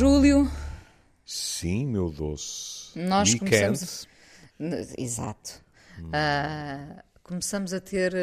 [0.00, 0.50] Júlio.
[1.26, 2.98] Sim, meu doce.
[2.98, 4.08] Nós Me começamos.
[4.96, 5.62] Exato.
[6.10, 8.14] Ah, começamos a ter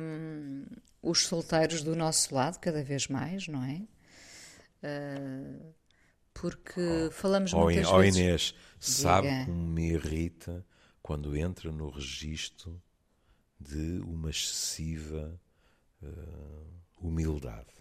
[0.00, 0.64] hum,
[1.02, 3.82] os solteiros do nosso lado cada vez mais, não é?
[4.84, 5.72] Ah,
[6.32, 8.20] porque falamos Ó muitas ó, vezes.
[8.20, 9.46] Inês, sabe Diga.
[9.46, 10.64] como me irrita
[11.02, 12.80] quando entra no registro
[13.58, 15.40] de uma excessiva
[16.04, 16.06] eh,
[17.00, 17.75] humildade?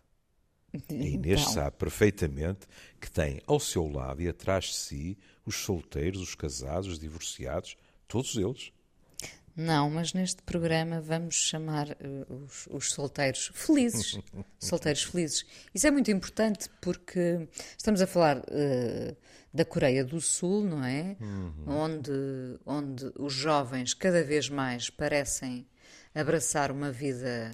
[0.90, 1.54] A Inês Então.
[1.54, 2.68] sabe perfeitamente
[3.00, 7.78] que tem ao seu lado e atrás de si os solteiros, os casados, os divorciados,
[8.08, 8.72] todos eles.
[9.56, 11.96] Não, mas neste programa vamos chamar eh,
[12.30, 14.20] os, os solteiros felizes.
[14.60, 15.46] solteiros felizes.
[15.74, 19.16] Isso é muito importante porque estamos a falar eh,
[19.54, 21.16] da Coreia do Sul, não é?
[21.66, 22.12] Onde,
[22.66, 25.66] onde os jovens cada vez mais parecem
[26.14, 27.52] abraçar uma vida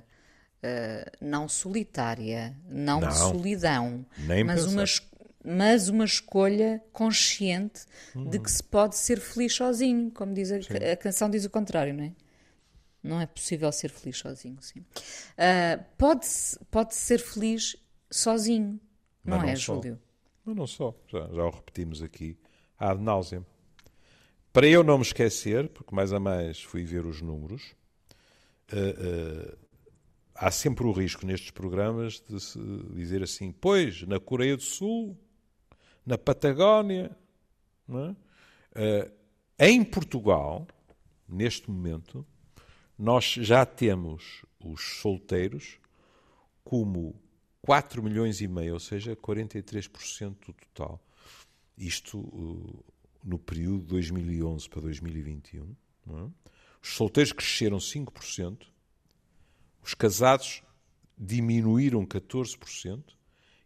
[0.64, 3.12] eh, não solitária, não, de Não.
[3.12, 5.04] solidão, Nem mas pensar.
[5.44, 10.58] uma, mas uma escolha consciente de que se pode ser feliz sozinho, como diz a,
[10.92, 12.12] a canção diz o contrário, não é?
[13.04, 14.86] Não é possível ser feliz sozinho, sim.
[15.38, 16.28] Ah, pode,
[16.70, 17.76] pode ser feliz
[18.12, 18.80] sozinho,
[19.26, 19.76] não, não é, só.
[19.76, 20.00] Júlio?
[20.46, 22.38] Mas não só, já, já o repetimos aqui
[22.78, 23.46] ad nauseam.
[24.54, 27.74] Para eu não me esquecer, porque mais a mais fui ver os números,
[28.72, 29.56] eh, eh,
[30.36, 32.60] há sempre o risco nestes programas de se
[32.94, 35.18] dizer assim, pois, na Coreia do Sul,
[36.06, 37.16] na Patagónia,
[37.90, 38.16] é?
[38.74, 39.12] Eh,
[39.60, 40.68] em Portugal,
[41.28, 42.26] neste momento,
[42.98, 45.78] nós já temos os solteiros
[46.64, 47.16] como
[47.62, 51.00] 4 milhões e meio, ou seja, 43% do total.
[51.78, 52.86] Isto uh,
[53.24, 55.76] no período de 2011 para 2021.
[56.06, 56.30] não é?
[56.82, 58.66] Os solteiros cresceram 5%,
[59.84, 60.64] os casados
[61.18, 63.04] diminuíram 14%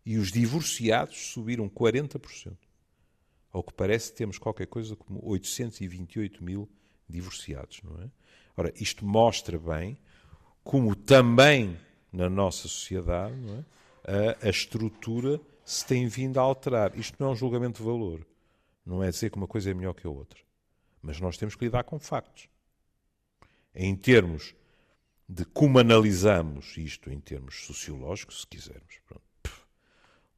[0.05, 2.55] e os divorciados subiram 40%.
[3.51, 6.69] Ao que parece, temos qualquer coisa como 828 mil
[7.07, 8.09] divorciados, não é?
[8.57, 9.97] Ora, isto mostra bem
[10.63, 11.77] como também
[12.11, 13.35] na nossa sociedade
[14.03, 14.39] é?
[14.43, 16.97] a, a estrutura se tem vindo a alterar.
[16.97, 18.25] Isto não é um julgamento de valor.
[18.85, 20.39] Não é dizer que uma coisa é melhor que a outra.
[21.01, 22.47] Mas nós temos que lidar com factos.
[23.73, 24.55] Em termos
[25.27, 28.99] de como analisamos isto em termos sociológicos, se quisermos.
[29.07, 29.25] Pronto.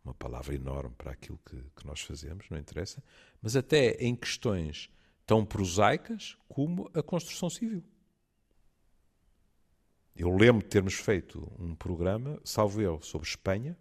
[0.03, 3.03] Uma palavra enorme para aquilo que, que nós fazemos, não interessa.
[3.41, 4.89] Mas até em questões
[5.25, 7.83] tão prosaicas como a construção civil.
[10.15, 13.77] Eu lembro de termos feito um programa, salvo eu, sobre Espanha,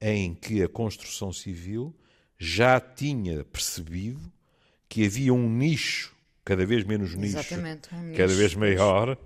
[0.00, 1.94] em que a construção civil
[2.38, 4.32] já tinha percebido
[4.88, 8.38] que havia um nicho, cada vez menos nicho, um cada nicho.
[8.38, 9.16] vez maior,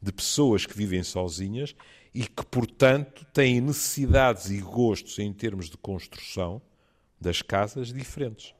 [0.00, 1.74] de pessoas que vivem sozinhas
[2.14, 6.60] e que, portanto, têm necessidades e gostos em termos de construção
[7.20, 8.54] das casas diferentes.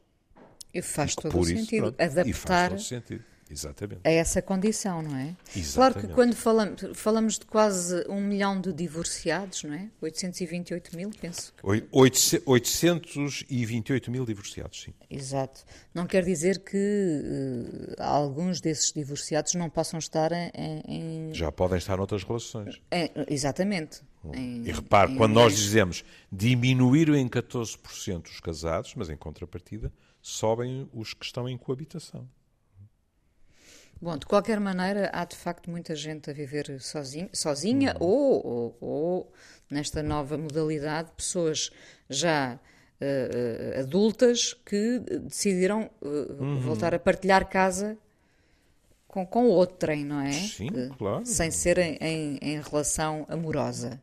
[0.72, 1.92] E faz Que todo por o isso, sentido.
[1.92, 3.24] pronto, e faz Adaptar todo sentido.
[3.52, 4.00] Exatamente.
[4.04, 5.24] a essa condição, não é?
[5.24, 6.14] Claro que Exatamente.
[6.14, 9.88] quando falamos, falamos de quase um milhão de divorciados, não é?
[10.00, 11.52] 828 mil, penso.
[11.54, 14.94] que- Oi- oitoce- 828 mil divorciados, sim.
[15.10, 15.64] Exato.
[15.94, 20.50] Não quer dizer que eh, alguns desses divorciados não possam estar em.
[20.88, 22.80] em- Já podem estar noutras relações.
[22.90, 24.00] em- exatamente.
[24.32, 29.92] em- E repare, em quando nós dizemos diminuíram em 14% os casados, mas em contrapartida
[30.20, 32.28] sobem os que estão em coabitação.
[34.02, 38.76] Bom, de qualquer maneira, há de facto muita gente a viver sozinha, sozinha ou, ou,
[38.80, 39.32] ou,
[39.70, 41.70] nesta nova modalidade, pessoas
[42.10, 42.58] já
[43.00, 46.08] eh, adultas que decidiram eh,
[46.60, 47.96] voltar a partilhar casa
[49.06, 50.32] com, com outrem, não é?
[50.32, 51.24] Sim, claro.
[51.24, 54.00] Sem ser em, em- em relação amorosa.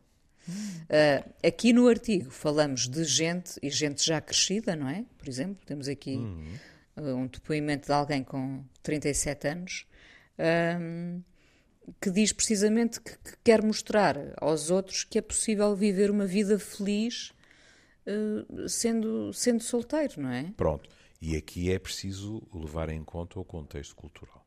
[0.88, 5.04] Eh, aqui no artigo falamos de gente, e gente já crescida, não é?
[5.18, 6.18] Por exemplo, temos aqui
[6.96, 9.86] eh, um depoimento de alguém com 37 anos
[10.40, 11.20] ahm,
[12.00, 16.58] que diz precisamente que, que quer mostrar aos outros que é possível viver uma vida
[16.58, 17.32] feliz
[18.06, 20.52] eh, sendo, sendo solteiro, não é?
[20.56, 20.88] Pronto.
[21.20, 24.46] E aqui é preciso levar em conta o contexto cultural.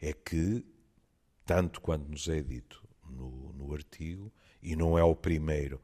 [0.00, 0.64] É que,
[1.46, 4.32] tanto quanto nos é dito no, no artigo,
[4.62, 5.80] e não é o primeiro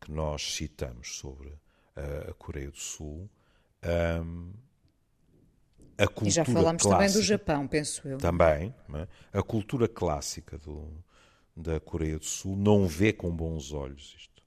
[0.00, 1.52] que nós citamos sobre
[1.96, 3.30] a, a Coreia do Sul,
[4.22, 4.52] hum,
[5.98, 8.18] a cultura E já falámos também do clássica- Japão, penso eu.
[8.18, 8.74] Também.
[8.94, 9.08] é?
[9.38, 10.88] A cultura clássica do,
[11.56, 14.42] da Coreia do Sul não vê com bons olhos isto.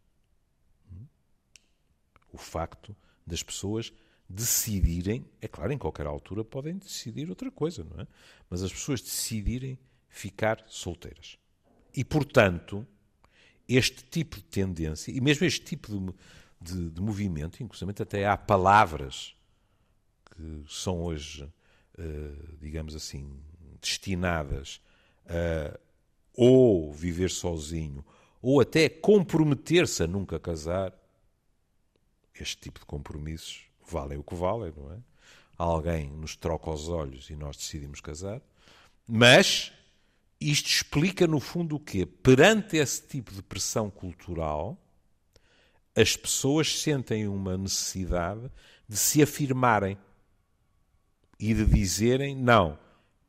[2.31, 2.95] O facto
[3.25, 3.91] das pessoas
[4.29, 8.07] decidirem, é claro, em qualquer altura podem decidir outra coisa, não é?
[8.49, 9.79] Mas as pessoas decidirem
[10.09, 11.37] ficar solteiras.
[11.95, 12.85] E, portanto,
[13.67, 16.13] este tipo de tendência, e mesmo este tipo de,
[16.73, 19.33] de, de movimento, inclusive até há palavras
[20.37, 23.41] que são hoje, uh, digamos assim,
[23.81, 24.79] destinadas
[25.25, 25.77] a
[26.37, 28.05] ou viver sozinho,
[28.39, 30.93] ou até comprometer-se a nunca casar.
[32.39, 34.99] Este tipo de compromissos valem o que valem, não é?
[35.57, 38.39] Alguém nos troca os olhos e nós decidimos casar.
[39.07, 39.73] Mas
[40.39, 42.05] isto explica, no fundo, o quê?
[42.05, 44.77] Perante esse tipo de pressão cultural,
[45.95, 48.51] as pessoas sentem uma necessidade
[48.87, 49.97] de se afirmarem
[51.39, 52.77] e de dizerem: não,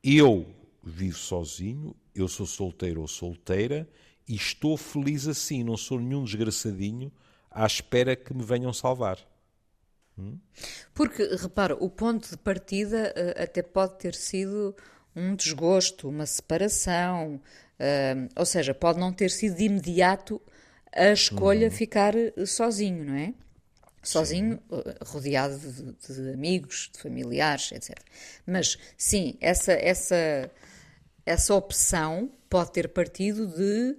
[0.03, 0.47] eu
[0.83, 3.89] vivo sozinho, eu sou solteiro ou solteira
[4.27, 7.11] e estou feliz assim, não sou nenhum desgraçadinho
[7.51, 9.19] à espera que me venham salvar.
[10.19, 10.39] Hum?
[10.93, 14.75] Porque, repara, o ponto de partida uh, até pode ter sido
[15.15, 20.41] um desgosto, uma separação, uh, ou seja, pode não ter sido de imediato
[20.93, 21.73] a escolha uhum.
[21.73, 23.35] ficar eh, sozinho, não é?
[24.03, 24.83] Sozinho, sim.
[24.85, 27.99] Eh, rodeado de, de, amigos, de familiares, etc.
[28.47, 30.51] Mas sim, essa, essa,
[31.27, 33.97] essa opção pode ter partido de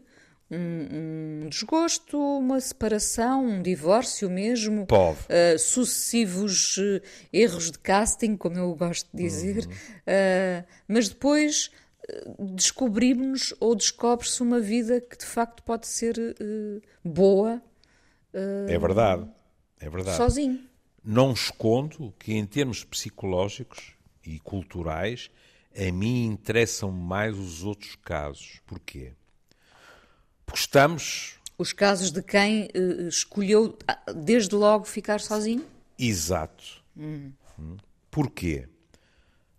[0.52, 8.58] um, um desgosto, uma separação, um divórcio mesmo, uh, sucessivos uh, erros de casting, como
[8.58, 9.72] eu gosto de dizer, uhum.
[9.72, 11.72] uh, mas depois
[12.40, 16.16] descobrimos ou descobre-se uma vida que de facto pode ser
[17.06, 17.62] boa.
[18.68, 19.30] É verdade,
[19.80, 20.18] é verdade.
[20.18, 20.64] Sozinho.
[21.04, 23.94] Não escondo que em termos psicológicos
[24.26, 25.32] e culturais
[25.76, 28.60] a mim interessam mais os outros casos.
[28.66, 29.14] Porquê?
[30.46, 31.40] Porque estamos.
[31.58, 33.78] Os casos de quem uh, escolheu
[34.16, 35.66] desde logo ficar sozinho?
[35.98, 36.84] Exato.
[36.98, 37.32] Hum.
[38.10, 38.68] Porquê?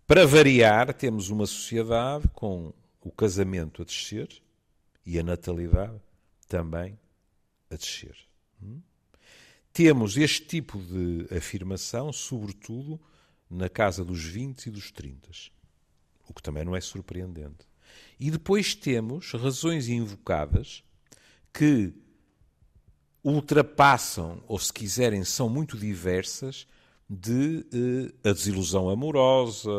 [0.06, 4.28] Para variar, temos uma sociedade com o casamento a descer
[5.06, 6.00] e a natalidade
[6.49, 6.99] também
[7.70, 8.17] a descer.
[8.62, 8.81] Hum?
[9.72, 13.00] Temos este tipo de afirmação, sobretudo
[13.49, 15.31] na casa dos 20 e dos 30,
[16.28, 17.69] o que também não é surpreendente.
[18.19, 20.84] E depois temos razões invocadas
[21.52, 21.93] que
[23.22, 26.67] ultrapassam, ou se quiserem, são muito diversas
[27.08, 29.70] de eh, a desilusão amorosa,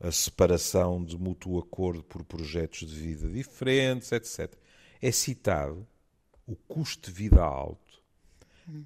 [0.00, 4.54] a separação de mútuo acordo por projetos de vida diferentes, etc.
[5.00, 5.86] É citado
[6.46, 7.87] o custo de vida alto,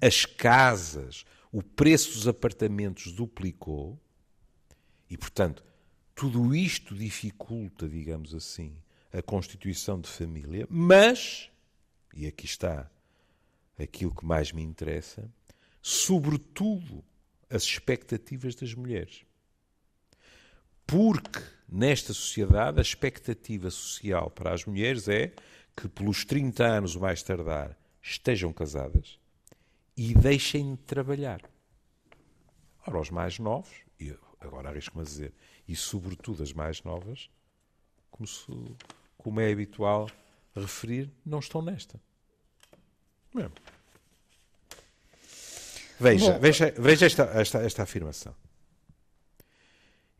[0.01, 3.99] as casas, o preço dos apartamentos duplicou
[5.09, 5.63] e, portanto,
[6.15, 8.75] tudo isto dificulta, digamos assim,
[9.11, 11.49] a constituição de família, mas,
[12.13, 12.89] e aqui está
[13.77, 15.29] aquilo que mais me interessa,
[15.81, 17.03] sobretudo
[17.49, 19.23] as expectativas das mulheres.
[20.85, 21.39] Porque
[21.69, 25.33] nesta sociedade a expectativa social para as mulheres é
[25.75, 29.19] que pelos 30 anos, o mais tardar, estejam casadas
[29.95, 31.41] e deixem de trabalhar.
[32.85, 35.33] Ora, os mais novos, e agora arrisco-me a dizer,
[35.67, 37.29] e sobretudo as mais novas,
[38.11, 38.45] como, se,
[39.17, 40.09] como é habitual
[40.55, 41.99] referir, não estão nesta.
[43.33, 43.53] Mesmo.
[45.99, 48.35] Veja, veja, veja esta, esta, esta afirmação.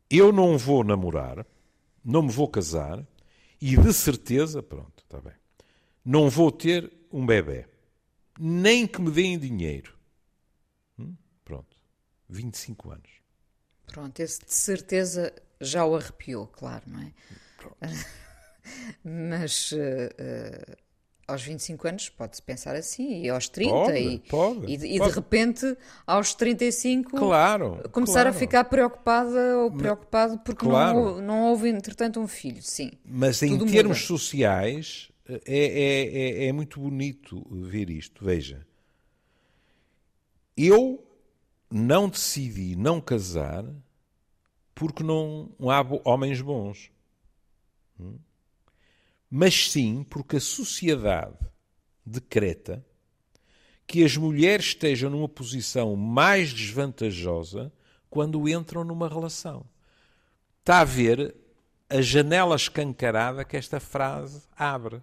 [0.10, 1.46] Eu não vou namorar,
[2.04, 3.06] não me vou casar
[3.60, 5.34] e de certeza, pronto, está bem,
[6.06, 7.66] não vou ter um bebê,
[8.40, 9.98] nem que me deem dinheiro.
[10.98, 11.16] Hum?
[11.44, 11.78] Pronto,
[12.30, 13.10] 25 anos.
[13.86, 17.14] Pronto, esse de certeza já o arrepiou, claro, não é?
[17.58, 17.78] Pronto.
[19.04, 20.76] Mas uh, uh,
[21.28, 25.10] aos 25 anos pode-se pensar assim, e aos 30, pode, e, pode, e, e pode.
[25.10, 28.30] de repente aos 35 claro, começar claro.
[28.30, 31.16] a ficar preocupada ou preocupado porque claro.
[31.16, 32.92] não, não houve, entretanto, um filho, sim.
[33.06, 34.08] Mas em termos muda.
[34.08, 38.24] sociais é, é, é, é muito bonito ver isto.
[38.24, 38.66] Veja,
[40.56, 41.06] eu
[41.72, 43.66] não decidi não casar
[44.76, 46.92] porque não há homens bons.
[48.00, 48.18] Hum?
[49.36, 51.40] mas sim porque a sociedade
[52.06, 52.86] decreta
[53.88, 57.74] que as mulheres estejam numa posição mais desvantajosa
[58.12, 59.66] quando entram numa relação.
[60.60, 61.36] Está a ver
[61.90, 65.02] a janela escancarada que esta frase abre.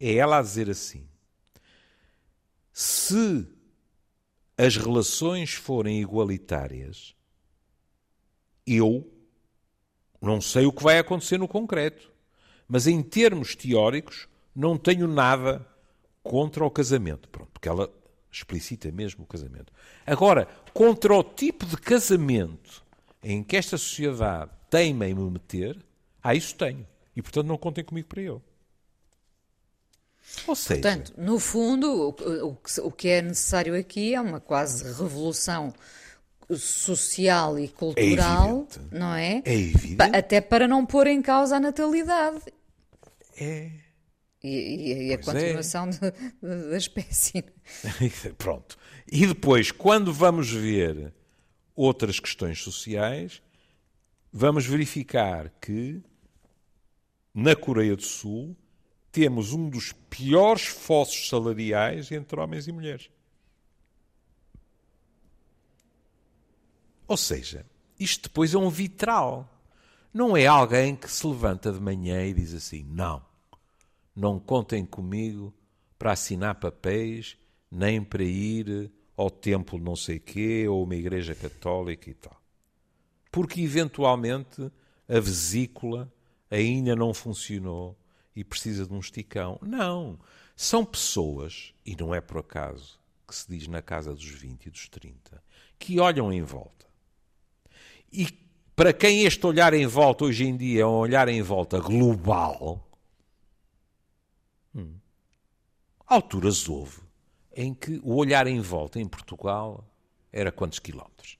[0.00, 1.06] É ela a dizer assim:
[2.72, 3.46] se
[4.56, 7.14] as relações forem igualitárias,
[8.66, 9.10] eu
[10.20, 12.12] não sei o que vai acontecer no concreto
[12.68, 15.66] mas em termos teóricos não tenho nada
[16.22, 17.28] contra o casamento.
[17.30, 17.90] Pronto, porque ela
[18.30, 19.72] explicita mesmo o casamento.
[20.06, 22.84] Agora, contra o tipo de casamento
[23.22, 25.82] em que esta sociedade teima em me meter,
[26.22, 26.86] ah, isso tenho.
[27.16, 28.40] E, portanto, não contem comigo para ele.
[30.46, 32.14] Ou seja, Portanto, no fundo,
[32.82, 35.72] o, que, é necessário aqui é uma quase revolução
[36.56, 38.80] social e cultural, evidente.
[38.94, 39.42] não é?
[39.44, 40.16] é evidente.
[40.16, 42.40] Até para não pôr em causa a natalidade
[43.38, 43.70] É.
[44.42, 45.16] e, e- a é.
[45.18, 45.98] continuação de-
[46.40, 47.44] da espécie.
[48.38, 48.78] Pronto.
[49.10, 51.12] E depois, quando vamos ver
[51.76, 53.42] outras questões sociais,
[54.32, 56.00] vamos verificar que
[57.34, 58.56] na Coreia do Sul
[59.18, 63.10] temos um dos piores fossos salariais entre homens e mulheres.
[67.08, 67.66] Ou seja,
[67.98, 69.52] isto depois é um vitral.
[70.14, 73.20] Não é alguém que se levanta de manhã e diz assim: não,
[74.14, 75.52] não contem comigo
[75.98, 77.36] para assinar papéis,
[77.68, 82.40] nem para ir ao templo não sei quê, ou uma igreja católica e tal.
[83.32, 84.70] Porque eventualmente
[85.08, 86.08] a vesícula
[86.48, 87.98] ainda não funcionou
[88.38, 89.58] e precisa de um esticão.
[89.60, 90.16] Não.
[90.54, 94.70] São pessoas, e não é por acaso que se diz na casa dos 20 e
[94.70, 95.42] dos 30,
[95.76, 96.86] que olham em volta.
[98.12, 98.28] E
[98.76, 102.88] para quem este olhar em volta hoje em dia é um olhar em volta global,
[104.72, 104.94] hum,
[106.06, 107.00] alturas houve
[107.52, 109.84] em que o olhar em volta em Portugal
[110.32, 111.38] era quantos quilómetros?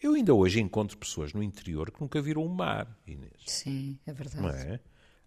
[0.00, 3.42] Eu ainda hoje encontro pessoas no interior que nunca viram o mar, Inês.
[3.46, 4.40] Sim, é verdade.
[4.40, 4.80] Não é?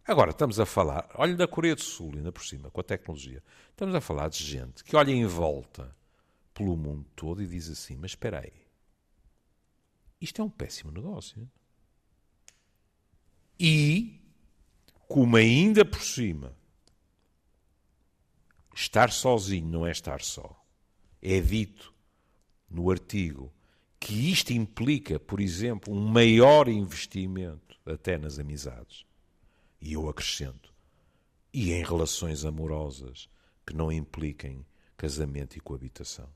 [0.08, 3.44] Agora, estamos a falar, olha da Coreia do Sul, ainda por cima, com a tecnologia.
[3.72, 5.94] Estamos a falar de gente que olha em volta
[6.54, 8.54] pelo mundo todo e diz assim: Mas espera aí,
[10.22, 11.46] isto é um péssimo negócio.
[13.60, 14.22] E,
[15.10, 16.56] como ainda por cima,
[18.74, 20.64] estar sozinho não é estar só.
[21.22, 21.94] É dito
[22.70, 23.52] no artigo
[24.00, 29.07] que isto implica, por exemplo, um maior investimento até nas amizades.
[29.79, 30.74] E eu acrescento,
[31.53, 33.29] e em relações amorosas
[33.65, 34.65] que não impliquem
[34.96, 36.29] casamento e coabitação.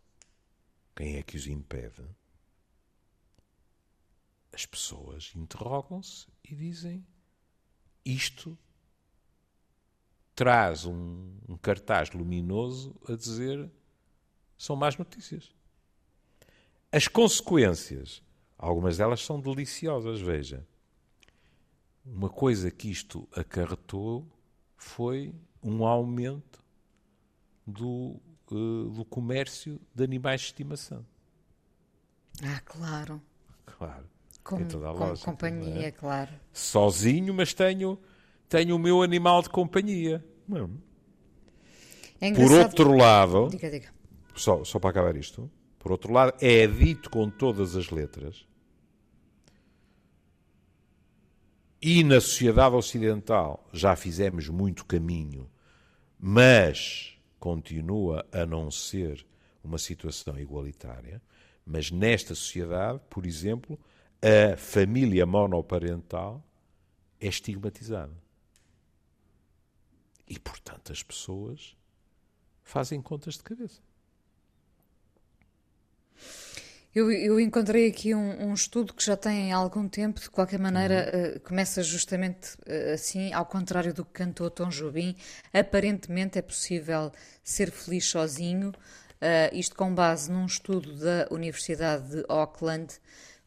[0.95, 2.03] Quem é que os impede?
[4.51, 7.05] As pessoas interrogam-se e dizem:
[8.05, 8.57] isto
[10.35, 13.71] traz um, um cartaz luminoso a dizer
[14.57, 15.55] são más notícias.
[16.91, 18.21] As consequências,
[18.57, 20.67] algumas delas são deliciosas, veja.
[22.05, 24.25] Uma coisa que isto acarretou
[24.75, 26.63] foi um aumento
[27.65, 28.19] do,
[28.51, 31.05] uh, do comércio de animais de estimação.
[32.43, 33.21] Ah, claro.
[33.65, 34.05] Claro.
[34.43, 35.91] Com, toda a com lógica, companhia, é?
[35.91, 36.31] claro.
[36.51, 37.99] Sozinho, mas tenho,
[38.49, 40.25] tenho o meu animal de companhia.
[42.19, 43.93] É Por outro lado, Diga, diga.
[44.35, 48.45] só, só para acabar isto, por outro lado, é dito com todas as letras
[51.81, 55.49] e na sociedade ocidental já fizemos muito caminho,
[56.19, 59.25] mas continua a não ser
[59.63, 61.21] uma situação igualitária.
[61.65, 63.79] Mas nesta sociedade, por exemplo,
[64.21, 66.45] a família monoparental
[67.19, 68.15] é estigmatizada.
[70.27, 71.75] E, portanto, as pessoas
[72.63, 73.81] fazem contas de cabeça.
[76.93, 81.09] Eu, eu encontrei aqui um, um estudo que já tem algum tempo, de qualquer maneira,
[81.13, 85.15] eh, começa justamente eh, assim, ao contrário do que cantou Tom Jobim.
[85.53, 87.09] Aparentemente é possível
[87.41, 88.73] ser feliz sozinho,
[89.21, 92.93] eh, isto com base num estudo da Universidade de Auckland,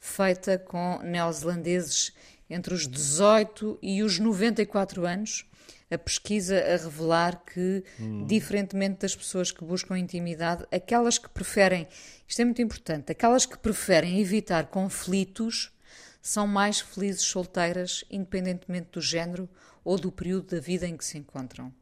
[0.01, 2.15] feita com neozelandeses
[2.49, 5.47] entre os 18 e os 94 anos.
[5.91, 7.85] A pesquisa a revelar que,
[8.27, 11.87] diferentemente das pessoas que buscam intimidade, aquelas que preferem,
[12.27, 15.71] isto é muito importante, aquelas que preferem evitar conflitos
[16.23, 19.49] são mais felizes solteiras, independentemente do género
[19.85, 21.73] ou do período da vida em que se encontram.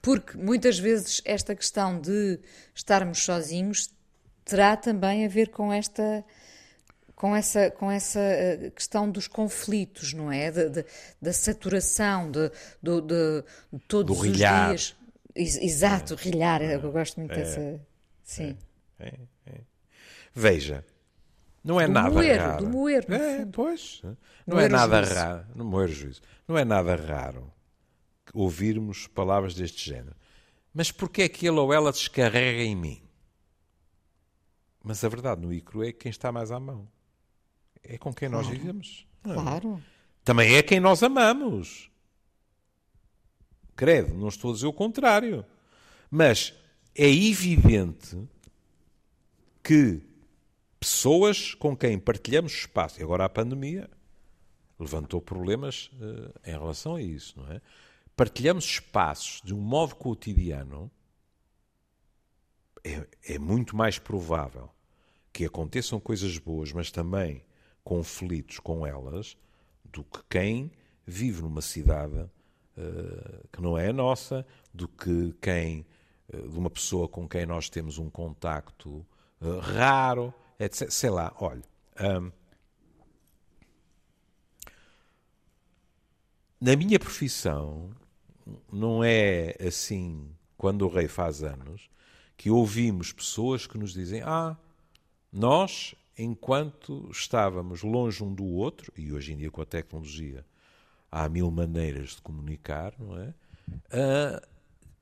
[0.00, 2.40] Porque muitas vezes esta questão de
[2.74, 3.90] estarmos sozinhos
[4.44, 6.24] terá também a ver com esta
[7.20, 10.50] com essa, com essa eh, questão dos conflitos, não é?
[10.50, 10.84] De- de-
[11.20, 12.48] da saturação, de,
[12.82, 14.68] de, de todos Do os rilhar.
[14.70, 14.96] dias.
[15.34, 17.78] Ex- Exato, rilhar, eu gosto muito dessa.
[18.22, 18.56] Sim.
[18.98, 19.60] É, é.
[20.34, 20.82] Veja,
[21.62, 22.64] não é Do nada moer, raro.
[22.64, 23.50] do moer, no é, fundo.
[23.52, 24.00] pois.
[24.46, 25.14] Não Moer é nada juízo.
[25.20, 25.46] raro.
[25.54, 26.20] Não moer juízo.
[26.48, 27.52] Não é nada raro
[28.32, 30.16] ouvirmos palavras deste género.
[30.72, 33.02] Mas porquê é que ele ou ela descarrega em mim?
[34.82, 36.88] Mas a verdade no ICRO é quem está mais à mão.
[37.82, 39.06] É com quem nós vivemos.
[39.24, 39.34] não?
[39.34, 39.82] Claro.
[40.24, 41.90] Também é quem nós amamos.
[43.74, 45.44] Credo, não estou a dizer o contrário.
[46.10, 46.54] Mas
[46.94, 48.18] é evidente
[49.62, 50.02] que
[50.78, 53.88] pessoas com quem partilhamos espaço, e agora a pandemia
[54.78, 57.60] levantou problemas eh, em relação a isso, não é?
[58.20, 60.90] partilhamos espaços de um modo cotidiano,
[62.84, 64.70] é, é muito mais provável
[65.32, 67.42] que aconteçam coisas boas, mas também
[67.84, 69.36] conflitos com elas,
[69.84, 70.70] do que quem
[71.06, 75.86] vive numa cidade uh, que não é a nossa, do que quem
[76.32, 79.06] uh, de uma pessoa com quem nós temos um contacto
[79.40, 80.90] uh, raro, etc.
[80.90, 81.62] Sei lá, olha.
[82.00, 82.30] Um,
[86.60, 87.90] na minha profissão,
[88.72, 91.90] não é assim, quando o rei faz anos,
[92.36, 94.56] que ouvimos pessoas que nos dizem: Ah,
[95.32, 100.44] nós, enquanto estávamos longe um do outro, e hoje em dia com a tecnologia
[101.10, 103.34] há mil maneiras de comunicar, não é?
[103.68, 104.48] Uh,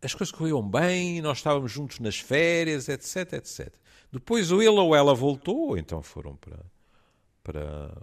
[0.00, 3.74] as coisas corriam bem, nós estávamos juntos nas férias, etc, etc.
[4.12, 6.64] Depois ou ele ou ela voltou, ou então foram para,
[7.42, 7.94] para,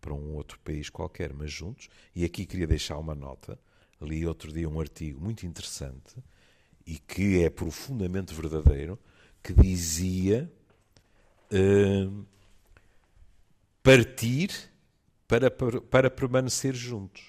[0.00, 1.88] para um outro país qualquer, mas juntos.
[2.14, 3.58] E aqui queria deixar uma nota.
[4.00, 6.16] Li outro dia um artigo muito interessante
[6.86, 8.98] e que é profundamente verdadeiro,
[9.42, 10.50] que dizia
[11.52, 12.26] uh,
[13.82, 14.50] partir
[15.26, 17.22] para, para, para permanecer juntos.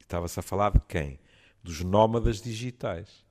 [0.00, 1.18] Estava-se a falar de quem?
[1.62, 3.24] Dos nómadas digitais.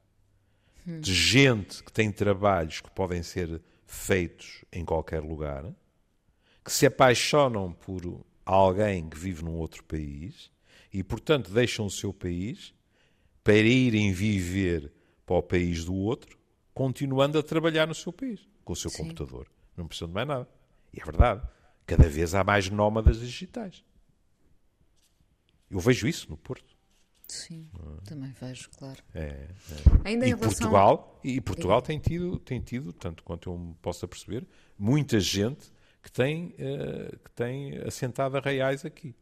[0.88, 1.00] Hum.
[1.00, 5.65] De gente que tem trabalhos que podem ser feitos em qualquer lugar,
[6.63, 10.51] que se apaixonam por alguém que vive num outro país
[10.93, 12.74] e, portanto, deixam o seu país
[13.43, 14.91] para irem viver
[15.25, 16.38] para o país do outro,
[16.74, 19.03] continuando a trabalhar no seu país, com o seu Sim.
[19.03, 19.48] computador.
[19.79, 20.48] Não precisam de mais nada.
[20.93, 21.41] E é verdade.
[21.86, 23.83] Cada vez há mais nómadas digitais.
[25.71, 26.77] Eu vejo isso no Porto.
[27.27, 27.69] Sim,
[28.05, 29.03] também vejo, claro.
[29.13, 29.50] É, é.
[30.03, 34.48] Ainda e, Portugal, e Portugal tem tido, tem tido, tanto quanto eu me possa perceber,
[34.75, 39.15] muita gente que tem, uh, que tem assentado arraiais aqui.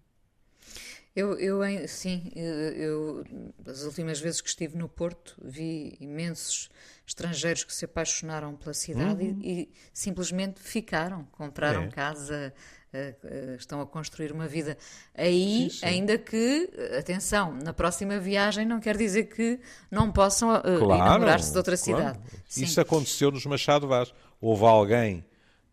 [1.17, 3.25] Eu, eu sim, eu,
[3.65, 6.69] as últimas vezes que estive no Porto vi imensos
[7.07, 9.39] estrangeiros que se apaixonaram pela cidade uhum.
[9.41, 11.87] e, e, simplesmente ficaram, compraram é.
[11.87, 12.53] casa,
[12.93, 14.77] uh, uh, estão a construir uma vida
[15.15, 15.85] aí, sim, sim.
[15.87, 21.51] ainda que, atenção, na próxima viagem não quer dizer que não possam uh, claro, enamorar-se
[21.51, 21.99] de outra claro.
[21.99, 22.19] cidade.
[22.47, 22.63] Sim.
[22.63, 24.13] Isso aconteceu nos Machado Vaz.
[24.39, 25.25] Houve alguém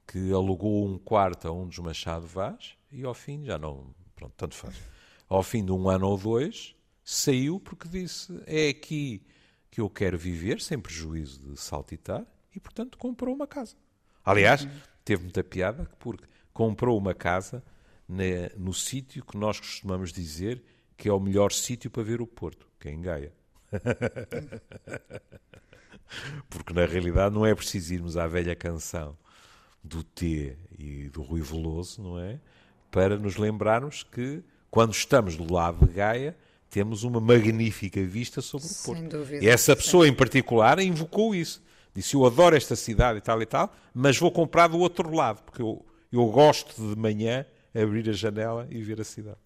[0.07, 4.33] que alugou um quarto a um dos Machado Vaz e ao fim já não, pronto,
[4.39, 4.94] tanto faz
[5.29, 9.23] ao fim de um ano ou dois, saiu porque disse: é aqui
[9.71, 13.77] que eu quero viver, sem prejuízo de saltitar, e portanto comprou uma casa.
[14.25, 14.67] Aliás,
[15.05, 17.63] teve muita piada porque comprou uma casa
[18.57, 20.63] no sítio que nós costumamos dizer
[20.97, 23.33] que é o melhor sítio para ver o Porto, que é em Gaia.
[26.49, 29.17] porque na realidade não é preciso irmos à velha canção
[29.83, 32.41] do T e do Rui Veloso, não é?
[32.91, 34.43] Para nos lembrarmos que
[34.75, 36.37] quando estamos do lado de Gaia,
[36.69, 39.09] temos uma magnífica vista sobre o Porto.
[39.09, 41.63] Dúvida, e essa pessoa em particular invocou isso.
[41.95, 45.45] Disse: Eu adoro esta cidade e tal e tal, mas vou comprar do outro lado,
[45.45, 49.37] porque eu, eu gosto de, manhã abrir a janela e ver a cidade.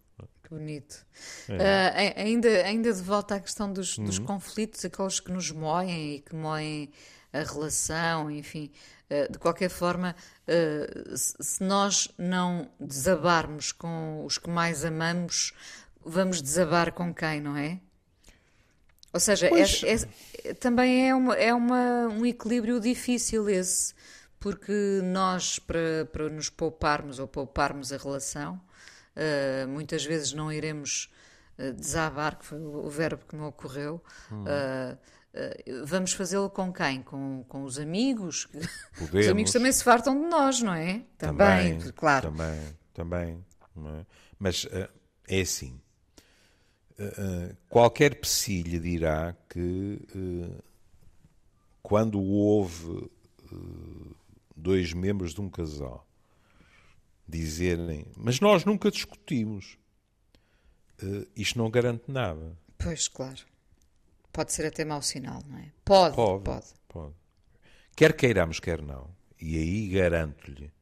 [0.42, 1.04] Que bonito.
[1.46, 2.14] É.
[2.16, 4.06] Uh, ainda, ainda de volta à questão dos, uhum.
[4.06, 6.88] dos conflitos, aqueles que nos moem e que moem
[7.32, 8.70] a relação, enfim.
[9.10, 10.14] Uh, de qualquer forma,
[10.46, 15.52] uh, se nós não desabarmos com os que mais amamos,
[16.04, 17.80] vamos desabar com quem, não é?
[19.12, 19.64] Ou seja, é,
[20.44, 23.94] é, também é, uma, é uma, um equilíbrio difícil esse,
[24.38, 28.60] porque nós, para, para nos pouparmos ou pouparmos a relação,
[29.16, 31.10] uh, muitas vezes não iremos
[31.76, 34.00] desabar, que foi o verbo que me ocorreu.
[34.30, 34.44] Hum.
[34.44, 34.96] Uh,
[35.84, 37.02] vamos fazê-lo com quem?
[37.02, 38.46] Com, com os amigos?
[38.98, 39.26] Podemos.
[39.26, 41.04] Os amigos também se fartam de nós, não é?
[41.16, 42.30] Também, também claro.
[42.30, 43.44] Também, também.
[43.76, 44.06] É?
[44.38, 44.88] Mas uh,
[45.28, 45.80] é assim.
[46.98, 50.00] Uh, qualquer psi lhe dirá que
[51.80, 53.08] quando houve
[54.56, 56.04] dois membros de um casal
[57.26, 59.78] dizerem, mas nós nunca discutimos,
[61.36, 62.58] isto não garante nada.
[62.76, 63.44] Pois, claro.
[64.38, 65.72] Pode ser até mau sinal, não é?
[65.84, 66.44] Pode, pode.
[66.44, 66.66] Pode.
[66.86, 67.14] pode.
[67.96, 69.10] Quer queiramos, quer não.
[69.40, 70.72] E aí garanto-lhe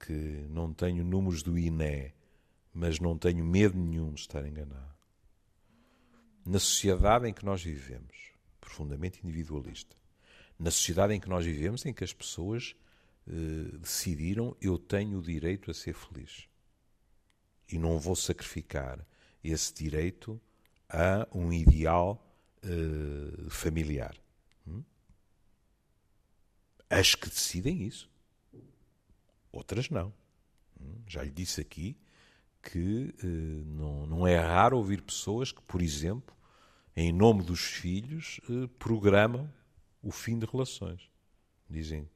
[0.00, 0.12] que
[0.50, 2.12] não tenho números do INE,
[2.74, 4.96] mas não tenho medo nenhum de estar enganado.
[6.44, 9.94] Na sociedade em que nós vivemos, profundamente individualista,
[10.58, 12.74] na sociedade em que nós vivemos, em que as pessoas
[13.28, 16.48] eh, decidiram eu tenho o direito a ser feliz
[17.70, 19.06] e não vou sacrificar
[19.44, 20.40] esse direito
[20.88, 22.20] a um ideal
[22.66, 24.16] uh, familiar.
[24.66, 24.82] Hum?
[26.90, 28.10] As que decidem isso.
[29.52, 30.12] Outras não.
[30.80, 31.02] Hum?
[31.06, 31.96] Já lhe disse aqui
[32.62, 36.36] que uh, não, não é raro ouvir pessoas que, por exemplo,
[36.96, 39.52] em nome dos filhos, eh, programam
[40.02, 41.10] o fim de relações.
[41.68, 42.08] Dizem,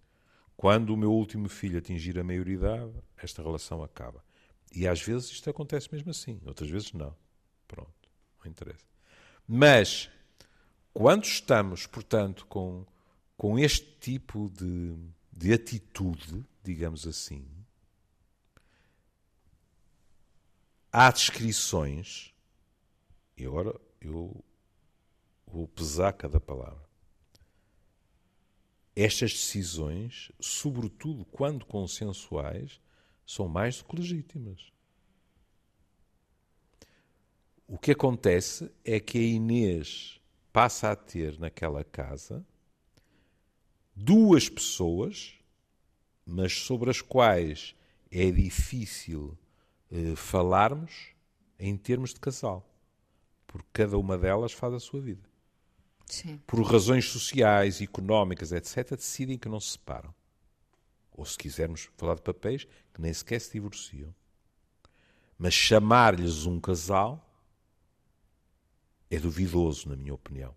[0.56, 4.24] quando o meu último filho atingir a maioridade, esta relação acaba.
[4.74, 7.14] E às vezes isto acontece mesmo assim, outras vezes não.
[7.68, 8.10] Pronto,
[8.42, 8.86] não interessa.
[9.46, 10.10] Mas,
[10.92, 12.84] quando estamos, portanto, com,
[13.36, 14.96] com este tipo de,
[15.32, 17.46] de atitude, digamos assim,
[20.92, 22.34] há descrições,
[23.36, 24.44] e agora eu
[25.46, 26.88] vou pesar cada palavra.
[28.94, 32.80] Estas decisões, sobretudo quando consensuais,
[33.24, 34.72] são mais do que legítimas.
[37.66, 40.19] O que acontece é que a Inês
[40.52, 42.44] passa a ter naquela casa
[43.94, 45.34] duas pessoas,
[46.24, 47.74] mas sobre as quais
[48.10, 49.36] é difícil
[49.90, 51.08] eh, falarmos
[51.58, 52.66] em termos de casal,
[53.46, 55.28] porque cada uma delas faz a sua vida.
[56.06, 56.40] Sim.
[56.46, 60.12] Por razões sociais, económicas, etc., decidem que não se separam.
[61.12, 64.12] Ou se quisermos falar de papéis, que nem sequer se divorciam.
[65.38, 67.29] Mas chamar-lhes um casal
[69.10, 70.54] é duvidoso, na minha opinião.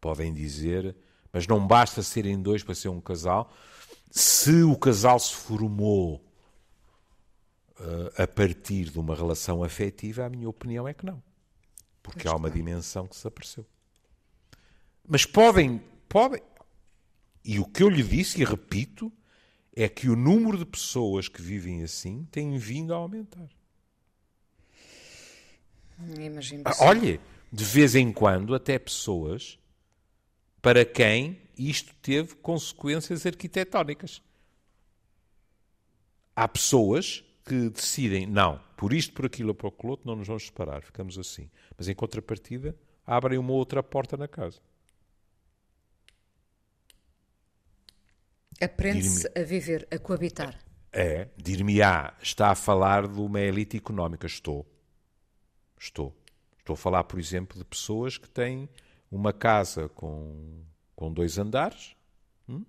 [0.00, 0.94] Podem dizer,
[1.32, 3.52] mas não basta serem dois para ser um casal.
[4.10, 6.16] Se o casal se formou
[7.78, 11.22] uh, a partir de uma relação afetiva, a minha opinião é que não.
[12.02, 13.66] Porque pois há uma dimensão que desapareceu.
[15.08, 16.42] Mas podem, podem.
[17.44, 19.12] E o que eu lhe disse, e repito,
[19.74, 23.48] é que o número de pessoas que vivem assim tem vindo a aumentar.
[26.18, 26.62] Imagino.
[26.64, 27.20] Ah, olhe,
[27.52, 29.58] de vez em quando, até pessoas
[30.62, 34.22] para quem isto teve consequências arquitetónicas.
[36.34, 40.28] Há pessoas que decidem, não, por isto, por aquilo ou por aquilo outro, não nos
[40.28, 41.50] vamos separar, ficamos assim.
[41.76, 44.60] Mas em contrapartida, abrem uma outra porta na casa.
[48.60, 50.58] Aprende-se a viver, a coabitar.
[50.92, 54.26] É, dir-me-á, está a falar de uma elite económica.
[54.26, 54.66] Estou.
[55.78, 56.14] Estou.
[56.70, 58.68] Estou a falar, por exemplo, de pessoas que têm
[59.10, 60.62] uma casa com,
[60.94, 61.96] com dois andares
[62.48, 62.64] hum,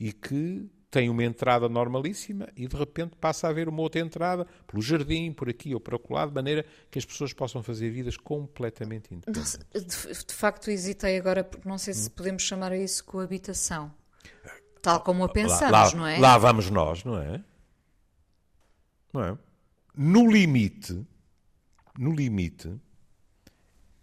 [0.00, 4.46] e que tem uma entrada normalíssima e de repente passa a haver uma outra entrada
[4.66, 8.16] pelo jardim, por aqui ou por acolá, de maneira que as pessoas possam fazer vidas
[8.16, 9.58] completamente independentes.
[9.70, 12.12] De, de facto, hesitei agora porque não sei se hum.
[12.16, 13.92] podemos chamar a isso coabitação.
[14.80, 16.18] Tal como a pensamos, lá, lá, não é?
[16.18, 17.44] Lá vamos nós, não é?
[19.12, 19.38] Não é?
[19.94, 21.06] No limite,
[21.98, 22.80] no limite,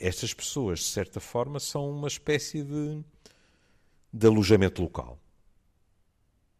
[0.03, 3.01] estas pessoas, de certa forma, são uma espécie de,
[4.11, 5.17] de alojamento local.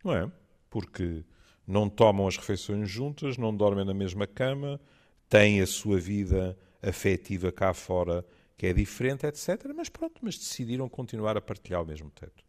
[0.01, 0.32] Não é?
[0.69, 1.25] Porque
[1.67, 4.79] não tomam as refeições juntas, não dormem na mesma cama,
[5.27, 8.25] têm a sua vida afetiva cá fora
[8.58, 9.71] que é diferente, etc.
[9.75, 12.43] Mas pronto, mas decidiram continuar a partilhar o mesmo teto.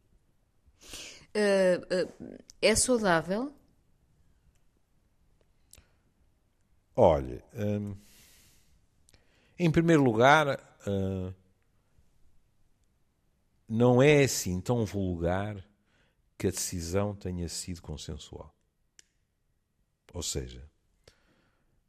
[1.35, 3.53] Uh, uh, é saudável?
[6.95, 7.97] Olha, hum,
[9.59, 11.35] em primeiro lugar, uh,
[13.69, 15.57] não é assim tão vulgar
[16.37, 18.55] que a decisão tenha sido consensual.
[20.13, 20.63] Ou seja,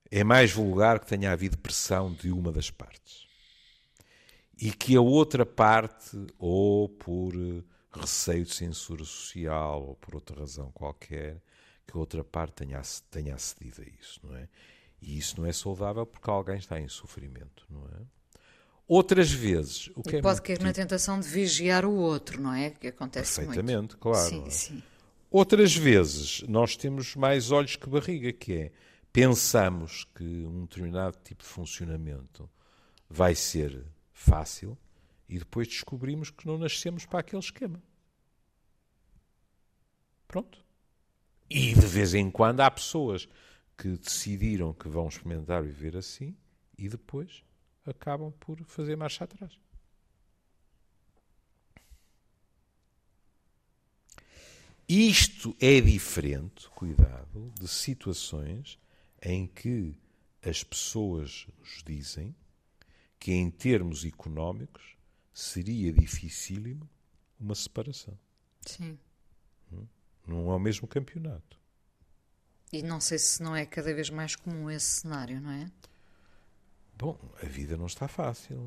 [0.09, 3.27] é mais vulgar que tenha havido pressão de uma das partes.
[4.57, 7.33] E que a outra parte, ou por
[7.91, 11.41] receio de censura social ou por outra razão qualquer,
[11.85, 14.49] que a outra parte tenha, tenha acedido a isso, não é?
[15.01, 18.14] E isso não é saudável porque alguém está em sofrimento, não é?
[18.87, 22.69] Outras vezes, o que é pode cair na tentação de vigiar o outro, não é?
[22.69, 23.97] Que acontece Perfeitamente, muito.
[23.97, 24.29] claro.
[24.29, 24.83] Sim, sim.
[25.31, 28.71] Outras vezes, nós temos mais olhos que barriga, que é
[29.11, 32.49] pensamos que um determinado tipo de funcionamento
[33.09, 34.77] vai ser fácil
[35.27, 37.81] e depois descobrimos que não nascemos para aquele esquema.
[40.27, 40.63] Pronto.
[41.49, 43.27] E de vez em quando há pessoas
[43.77, 46.35] que decidiram que vão experimentar viver assim
[46.77, 47.43] e depois
[47.85, 49.57] acabam por fazer marcha atrás.
[54.87, 58.77] Isto é diferente, cuidado, de situações
[59.21, 59.97] em que
[60.43, 62.35] as pessoas nos dizem
[63.19, 64.95] que, em termos económicos,
[65.33, 66.87] seria dificílimo
[67.39, 68.17] uma separação.
[68.61, 68.99] Sim.
[70.27, 71.59] Não é o mesmo campeonato.
[72.71, 75.71] E não sei se não é cada vez mais comum esse cenário, não é?
[76.97, 78.57] Bom, a vida não está fácil.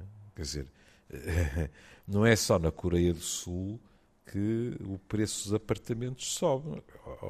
[0.00, 0.04] É?
[0.36, 0.66] Quer dizer,
[2.06, 3.80] não é só na Coreia do Sul
[4.26, 6.82] que o preço dos apartamentos sobe.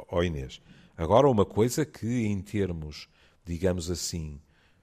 [0.08, 0.60] Ó Inês,
[0.96, 3.08] agora uma coisa que em termos,
[3.44, 4.40] digamos assim,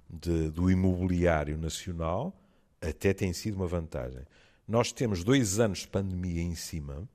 [0.09, 2.33] de, do imobiliário nacional
[2.79, 4.23] até tem sido uma vantagem.
[4.67, 7.07] Nós temos dois anos de pandemia em cima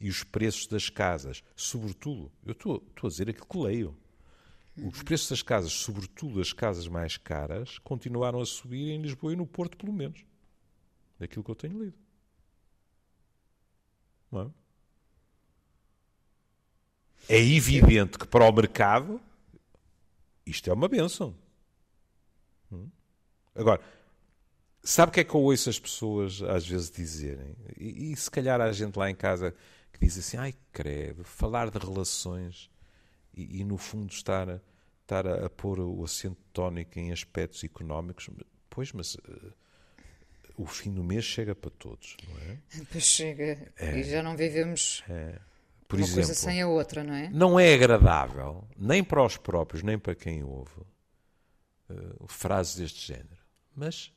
[0.00, 3.96] e os preços das casas, sobretudo, eu estou, estou a dizer aquilo que leio,
[4.76, 9.36] os preços das casas, sobretudo as casas mais caras, continuaram a subir em Lisboa e
[9.36, 10.24] no Porto, pelo menos.
[11.18, 11.98] Daquilo que eu tenho lido.
[14.32, 14.50] Não é?
[17.28, 19.20] É evidente que para o mercado
[20.44, 21.34] isto é uma benção.
[22.70, 22.88] Hum?
[23.54, 23.80] Agora,
[24.82, 27.56] sabe o que é que eu ouço as pessoas às vezes dizerem?
[27.78, 29.54] E, e se calhar há gente lá em casa
[29.92, 32.70] que diz assim: ai, credo, falar de relações
[33.36, 34.60] e, e no fundo estar,
[35.02, 38.28] estar a, a, pôr o acento tónico em aspectos económicos.
[38.70, 39.52] Pois, mas uh,
[40.56, 42.58] o fim do mês chega para todos, não é?
[42.90, 43.72] Pois chega.
[43.76, 43.98] É.
[43.98, 45.02] E já não vivemos.
[45.08, 45.38] É.
[45.86, 47.28] Por uma exemplo, coisa sem a outra, não é?
[47.28, 50.80] Não é agradável, nem para os próprios, nem para quem ouve,
[51.90, 53.44] uh, frases deste género.
[53.76, 54.12] Mas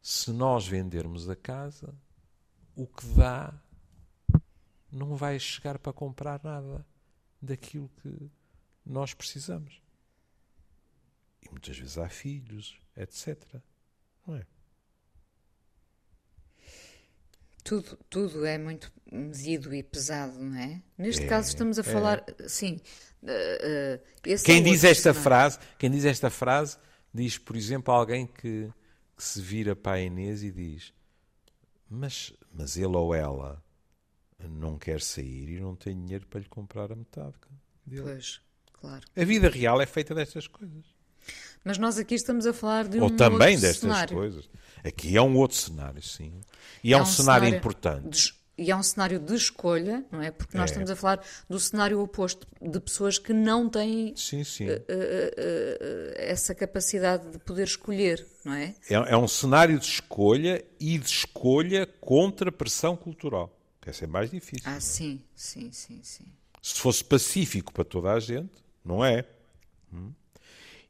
[0.00, 1.94] se nós vendermos a casa,
[2.74, 3.52] o que dá
[4.90, 6.86] não vai chegar para comprar nada
[7.40, 8.30] daquilo que
[8.84, 9.80] nós precisamos.
[11.42, 13.38] E muitas vezes há filhos, etc.
[14.26, 14.46] Não é?
[17.62, 20.82] Tudo, tudo é muito medido e pesado, não é?
[20.96, 21.84] Neste é, caso estamos a é.
[21.84, 22.80] falar, sim.
[23.22, 26.78] Uh, uh, quem é diz esta frase, quem diz esta frase,
[27.12, 28.72] diz, por exemplo, alguém que,
[29.16, 30.94] que se vira para a Inês e diz:
[31.90, 33.62] mas, mas ele ou ela
[34.46, 37.34] não quer sair e não tem dinheiro para lhe comprar a metade
[37.84, 38.02] dele.
[38.02, 38.40] Pois,
[38.72, 39.04] claro.
[39.16, 40.84] A vida real é feita destas coisas.
[41.64, 44.16] Mas nós aqui estamos a falar de um Ou também outro destas cenário.
[44.16, 44.48] coisas.
[44.84, 46.40] Aqui é um outro cenário, sim.
[46.82, 48.08] E é, é um, um, cenário, cenário importante.
[48.08, 50.30] De, e é um cenário de escolha, não é?
[50.30, 50.72] Porque nós é.
[50.72, 54.68] estamos a falar do cenário oposto, de pessoas que não têm sim, sim.
[54.68, 58.74] Uh, uh, uh, essa capacidade de poder escolher, não é?
[58.88, 58.94] é?
[58.94, 63.57] É um cenário de escolha e de escolha contra pressão cultural.
[63.88, 64.70] Essa é mais difícil.
[64.70, 64.80] Ah, é?
[64.80, 66.26] sim, sim, sim, sim.
[66.60, 69.26] Se fosse pacífico para toda a gente, não é?
[69.92, 70.12] Hum?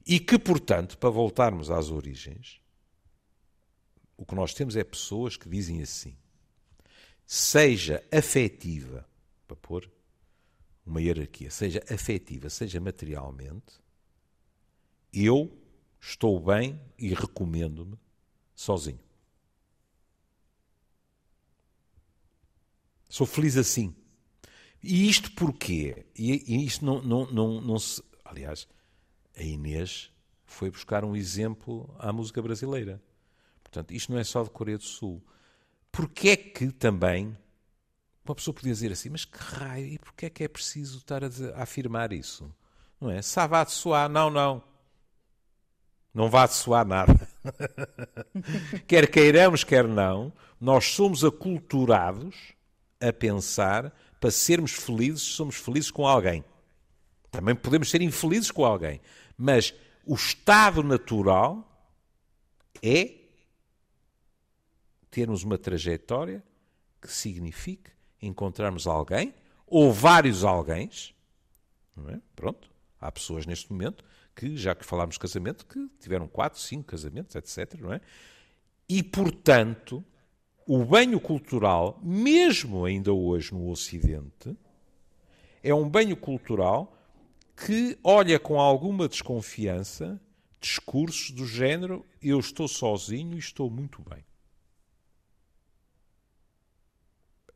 [0.04, 2.60] E que, portanto, para voltarmos às origens,
[4.16, 6.16] o que nós temos é pessoas que dizem assim:
[7.24, 9.08] seja afetiva,
[9.46, 9.88] para pôr
[10.84, 13.78] uma hierarquia, seja afetiva, seja materialmente,
[15.12, 15.56] eu
[16.00, 17.96] estou bem e recomendo-me
[18.56, 19.07] sozinho.
[23.08, 23.94] Sou feliz assim.
[24.82, 26.06] E isto porquê?
[26.14, 28.02] E, e isto não, não, não, não se.
[28.24, 28.68] Aliás,
[29.36, 30.10] a Inês
[30.44, 33.02] foi buscar um exemplo à música brasileira.
[33.62, 35.22] Portanto, isto não é só de Coreia do Sul.
[35.90, 37.36] Porquê é que também
[38.24, 41.24] uma pessoa podia dizer assim, mas que raio, e porquê é que é preciso estar
[41.24, 42.54] a, dizer, a afirmar isso?
[43.00, 43.20] Não é?
[43.20, 44.62] De soar, não, não.
[46.12, 47.28] Não vá de soar nada.
[48.86, 52.54] quer queiramos, quer não, nós somos aculturados
[53.00, 56.44] a pensar para sermos felizes, somos felizes com alguém.
[57.30, 59.00] Também podemos ser infelizes com alguém.
[59.36, 61.64] Mas o estado natural
[62.82, 63.14] é
[65.10, 66.42] termos uma trajetória
[67.00, 69.34] que signifique encontrarmos alguém
[69.66, 70.90] ou vários alguém.
[72.08, 72.18] É?
[72.34, 72.70] Pronto.
[73.00, 77.34] Há pessoas neste momento que, já que falámos de casamento, que tiveram quatro, cinco casamentos,
[77.34, 77.74] etc.
[77.80, 78.00] Não é?
[78.88, 80.04] E, portanto,
[80.68, 84.54] o banho cultural, mesmo ainda hoje no Ocidente,
[85.62, 86.94] é um banho cultural
[87.56, 90.20] que olha com alguma desconfiança
[90.60, 94.22] discursos do género eu estou sozinho e estou muito bem.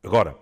[0.02, 0.34] Agora,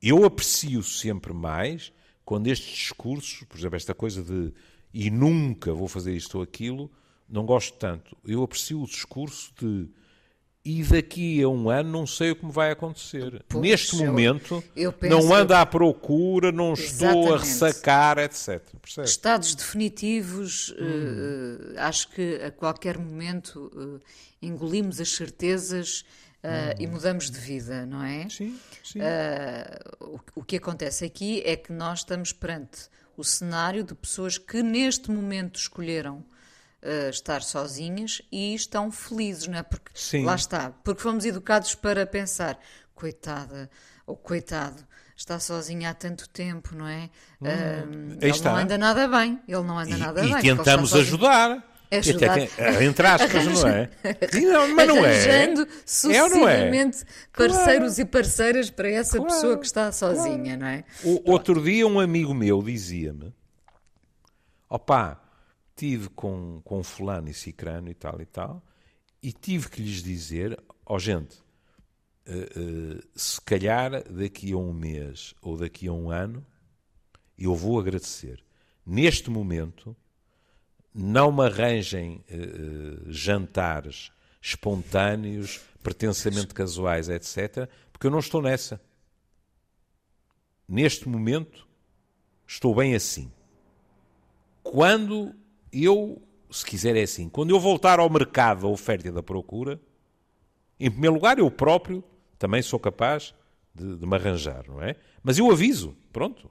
[0.00, 1.92] eu aprecio sempre mais
[2.24, 4.50] quando estes discursos, por exemplo, esta coisa de
[4.94, 6.90] e nunca vou fazer isto ou aquilo,
[7.28, 8.16] não gosto tanto.
[8.24, 9.90] Eu aprecio o discurso de
[10.64, 13.44] e daqui a um ano não sei o que me vai acontecer.
[13.48, 18.62] Pois, Neste momento, eu penso, não ando à procura, não estou a ressacar, etc.
[18.80, 19.06] Percebe?
[19.06, 21.74] Estados definitivos, hum.
[21.74, 24.00] uh, acho que a qualquer momento uh,
[24.40, 26.00] engolimos as certezas
[26.42, 26.74] uh, hum.
[26.78, 28.26] e mudamos de vida, não é?
[28.30, 29.00] Sim, sim.
[30.00, 34.62] O, o que acontece aqui é que nós estamos perante o cenário de pessoas que
[34.62, 36.24] neste momento escolheram
[36.84, 39.62] uh, estar sozinhas e estão felizes, não é?
[39.62, 40.24] Porque Sim.
[40.24, 42.58] lá está, porque fomos educados para pensar,
[42.94, 43.70] coitada
[44.06, 44.84] ou coitado,
[45.16, 47.08] está sozinha há tanto tempo, não é?
[47.40, 48.52] Hum, uh, ele está.
[48.52, 50.38] não anda nada bem, ele não anda e, nada e bem.
[50.38, 51.70] E tentamos ajudar.
[51.90, 52.38] Ajudar.
[52.38, 53.90] Até, entre aspas, não é?
[54.42, 55.10] Não, mas não é.
[55.10, 57.06] Arranjando é sucessivamente é?
[57.36, 58.00] parceiros claro.
[58.00, 59.32] e parceiras para essa claro.
[59.32, 60.60] pessoa que está sozinha, claro.
[60.60, 60.84] não é?
[61.04, 63.32] O, outro dia um amigo meu dizia-me,
[64.68, 65.23] opá,
[65.76, 68.62] tive com, com fulano e cicrano e tal e tal,
[69.22, 71.36] E tive que lhes dizer, ó oh, gente,
[72.28, 76.44] uh, uh, se calhar daqui a um mês ou daqui a um ano,
[77.36, 78.44] eu vou agradecer.
[78.86, 79.96] Neste momento,
[80.94, 88.80] não me arranjem uh, jantares espontâneos, pretensamente casuais, etc., porque eu não estou nessa.
[90.68, 91.66] Neste momento,
[92.46, 93.32] estou bem assim.
[94.62, 95.34] Quando
[95.74, 99.80] eu, se quiser é assim, quando eu voltar ao mercado da oferta e da procura,
[100.78, 102.04] em primeiro lugar, eu próprio
[102.38, 103.34] também sou capaz
[103.74, 104.96] de, de me arranjar, não é?
[105.22, 106.50] Mas eu aviso, pronto.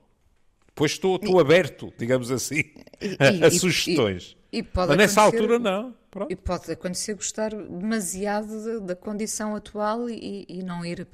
[0.68, 2.64] Depois estou, estou aberto, digamos assim,
[3.00, 4.36] e, a, a e, sugestões.
[4.52, 5.96] E, Mas nessa altura não.
[6.10, 6.32] Pronto.
[6.32, 11.08] E pode acontecer gostar demasiado da, da condição atual e, e, não ir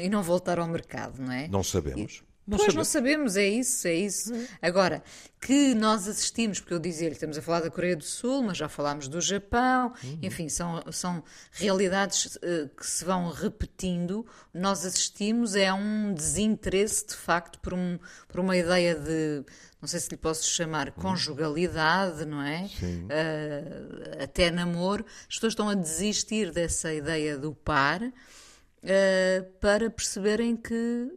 [0.00, 1.48] e não voltar ao mercado, não é?
[1.48, 2.22] Não sabemos.
[2.46, 2.74] Não pois sabemos.
[2.74, 4.32] não sabemos, é isso, é isso.
[4.32, 4.46] Uhum.
[4.62, 5.02] Agora,
[5.40, 8.68] que nós assistimos, porque eu dizia-lhe, estamos a falar da Coreia do Sul, mas já
[8.68, 10.18] falámos do Japão, uhum.
[10.22, 14.24] enfim, são, são realidades uh, que se vão repetindo.
[14.54, 19.44] Nós assistimos é a um desinteresse, de facto, por, um, por uma ideia de,
[19.80, 22.70] não sei se lhe posso chamar, conjugalidade, não é?
[22.82, 25.04] Uh, até namoro.
[25.28, 28.02] As pessoas estão a desistir dessa ideia do par.
[28.02, 31.10] Uh, para perceberem que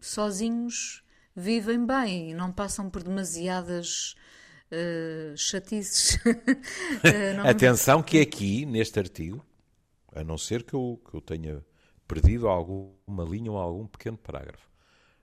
[0.00, 1.02] sozinhos
[1.34, 4.14] vivem bem e não passam por demasiadas
[4.72, 6.16] uh, chatices.
[6.16, 7.48] uh, não...
[7.48, 9.44] Atenção que aqui, neste artigo,
[10.12, 11.64] a não ser que eu, que eu tenha
[12.06, 14.68] perdido alguma linha ou algum pequeno parágrafo,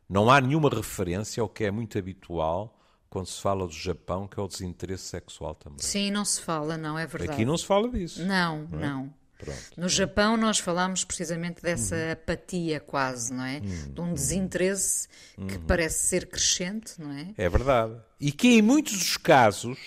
[0.07, 4.39] não há nenhuma referência ao que é muito habitual quando se fala do Japão, que
[4.39, 5.79] é o desinteresse sexual também.
[5.79, 7.31] Sim, não se fala, não, é verdade.
[7.31, 8.23] Aqui não se fala disso.
[8.25, 8.79] Não, não.
[8.79, 8.81] É?
[8.81, 9.13] não.
[9.37, 9.59] Pronto.
[9.77, 12.11] No Japão nós falámos precisamente dessa uhum.
[12.11, 13.57] apatia quase, não é?
[13.57, 13.93] Uhum.
[13.93, 15.47] De um desinteresse uhum.
[15.47, 17.33] que parece ser crescente, não é?
[17.37, 17.95] É verdade.
[18.19, 19.77] E que em muitos dos casos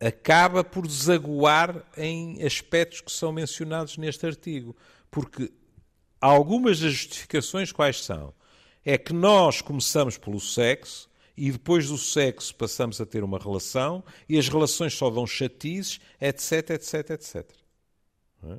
[0.00, 4.76] acaba por desaguar em aspectos que são mencionados neste artigo.
[5.10, 5.50] Porque
[6.20, 8.32] algumas das justificações quais são?
[8.84, 14.02] É que nós começamos pelo sexo e depois do sexo passamos a ter uma relação
[14.28, 17.57] e as relações só dão chatices, etc, etc, etc.
[18.42, 18.58] É?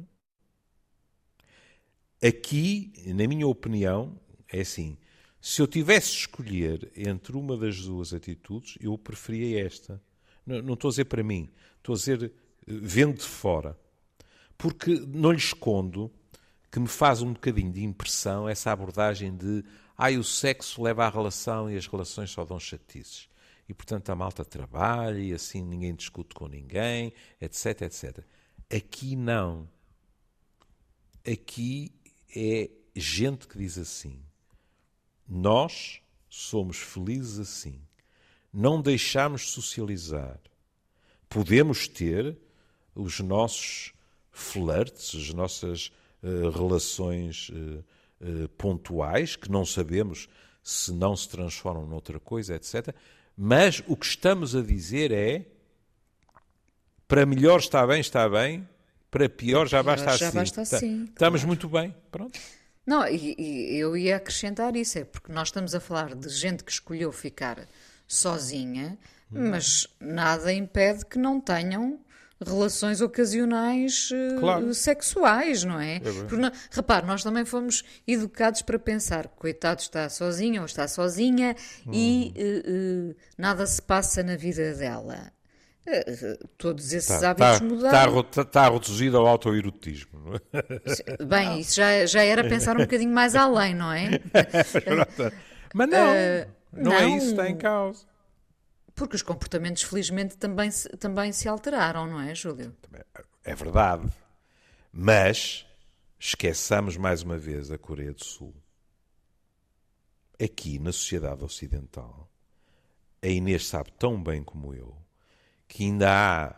[2.28, 4.20] Aqui, na minha opinião,
[4.52, 4.98] é assim:
[5.42, 10.02] se eu tivesse de escolher entre uma das duas atitudes, eu preferia esta.
[10.46, 12.32] Não, não estou a dizer para mim, estou a dizer eh,
[12.66, 13.78] vendo de fora.
[14.58, 16.12] Porque não lhe escondo
[16.70, 19.64] que me faz um bocadinho de impressão essa abordagem de
[19.98, 23.30] ai, o sexo leva à relação e as relações só dão chatices.
[23.68, 28.26] E, portanto, a malta trabalha e assim ninguém discute com ninguém, etc, etc.
[28.72, 29.68] Aqui não.
[31.26, 31.92] Aqui
[32.36, 34.22] é gente que diz assim:
[35.28, 37.82] nós somos felizes assim.
[38.54, 40.40] Não deixamos socializar.
[41.28, 42.38] Podemos ter
[42.96, 43.94] os nossos
[44.32, 45.92] flirts, as nossas
[46.24, 47.84] uh, relações uh,
[48.22, 50.28] uh, pontuais, que não sabemos
[50.64, 52.96] se não se transformam noutra coisa, etc.
[53.36, 55.48] Mas o que estamos a dizer é
[57.10, 58.70] para melhor está bem, está bem,
[59.10, 60.38] para pior já basta já assim.
[60.38, 61.48] Basta assim Estamos claro.
[61.48, 62.40] muito bem, pronto.
[62.86, 66.64] Não, e, e, eu ia acrescentar isso, é porque nós estamos a falar de gente
[66.64, 67.68] que escolheu ficar
[68.08, 68.98] sozinha,
[69.32, 69.50] hum.
[69.50, 72.00] mas nada impede que não tenham
[72.40, 74.74] relações ocasionais uh, claro.
[74.74, 75.96] sexuais, não é?
[75.96, 80.88] é Porque, não, repare, nós também fomos educados para pensar, coitado está sozinho ou está
[80.88, 81.56] sozinha
[81.88, 81.92] hum.
[81.92, 85.32] e uh, uh, nada se passa na vida dela.
[86.58, 88.20] Todos esses tá, hábitos tá, mudaram.
[88.20, 90.36] Está, está reduzido ao autoerotismo.
[90.54, 91.24] É?
[91.26, 94.10] Bem, isso já, já era pensar um bocadinho mais além, não é?
[95.74, 98.06] Mas não, uh, não, não, é isso que está em causa.
[98.96, 102.76] Porque os comportamentos, felizmente, também se, também se alteraram, não é, Júlio?
[103.44, 104.12] É verdade.
[104.92, 105.66] Mas
[106.20, 108.54] esqueçamos mais uma vez a Coreia do Sul.
[110.42, 112.30] Aqui, na sociedade ocidental,
[113.22, 114.98] a Inês sabe tão bem como eu
[115.70, 116.56] que ainda há,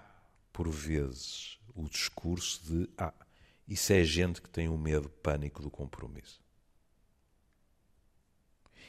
[0.54, 3.14] por vezes, o discurso de ah,
[3.68, 6.42] isso é gente que tem um medo pânico do compromisso.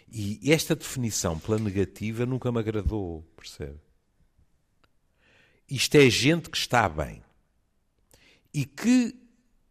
[0.09, 3.81] E esta definição pela negativa nunca me agradou, percebe?
[5.69, 7.23] Isto é gente que está bem.
[8.53, 9.17] E que,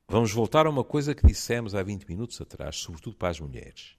[0.08, 3.96] vamos voltar a uma coisa que dissemos há 20 minutos atrás, sobretudo para as mulheres.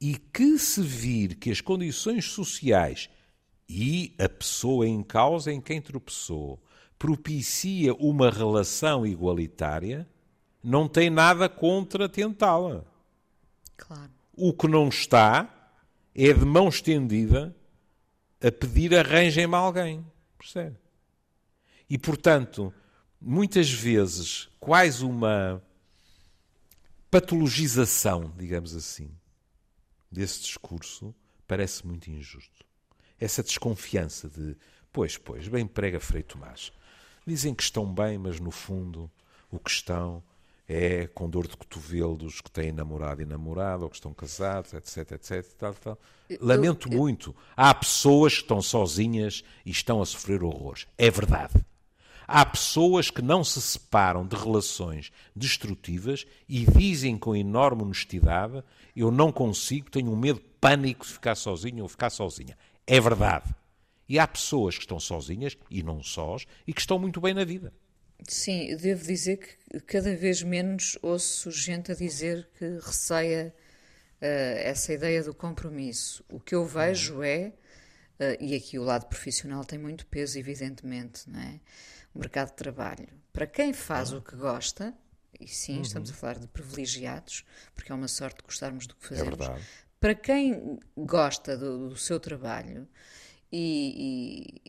[0.00, 3.08] E que se vir que as condições sociais
[3.72, 6.60] e a pessoa em causa em quem tropeçou
[6.98, 10.08] propicia uma relação igualitária,
[10.60, 12.84] não tem nada contra tentá-la.
[13.76, 14.10] Claro.
[14.36, 15.72] O que não está
[16.12, 17.54] é de mão estendida
[18.42, 20.04] a pedir arranjem-me alguém.
[20.36, 20.76] Percebe?
[21.88, 22.74] E, portanto,
[23.20, 25.62] muitas vezes, quase uma
[27.08, 29.10] patologização, digamos assim,
[30.10, 31.14] desse discurso,
[31.46, 32.69] parece muito injusto.
[33.20, 34.56] Essa desconfiança de,
[34.92, 36.72] pois, pois, bem prega Frei Tomás.
[37.26, 39.10] Dizem que estão bem, mas no fundo
[39.50, 40.22] o que estão
[40.72, 44.72] é com dor de cotovelo dos que têm namorado e namorado, ou que estão casados,
[44.72, 45.44] etc, etc.
[45.58, 45.98] Tal, tal.
[46.40, 46.98] Lamento eu, eu...
[46.98, 47.34] muito.
[47.56, 50.86] Há pessoas que estão sozinhas e estão a sofrer horrores.
[50.96, 51.54] É verdade.
[52.32, 58.62] Há pessoas que não se separam de relações destrutivas e dizem com enorme honestidade:
[58.94, 62.56] Eu não consigo, tenho um medo pânico de ficar sozinho ou ficar sozinha.
[62.86, 63.54] É verdade.
[64.08, 67.44] E há pessoas que estão sozinhas, e não sós, e que estão muito bem na
[67.44, 67.72] vida.
[68.28, 73.54] Sim, devo dizer que cada vez menos ouço gente a dizer que receia
[74.20, 74.24] uh,
[74.58, 76.24] essa ideia do compromisso.
[76.28, 77.52] O que eu vejo é,
[78.18, 81.60] uh, e aqui o lado profissional tem muito peso, evidentemente, não é?
[82.14, 83.08] o mercado de trabalho.
[83.32, 84.94] Para quem faz o que gosta,
[85.38, 85.82] e sim, uhum.
[85.82, 89.46] estamos a falar de privilegiados, porque é uma sorte gostarmos do que é fazemos.
[89.46, 89.60] É
[90.00, 92.88] Para quem gosta do, do seu trabalho
[93.52, 94.62] e,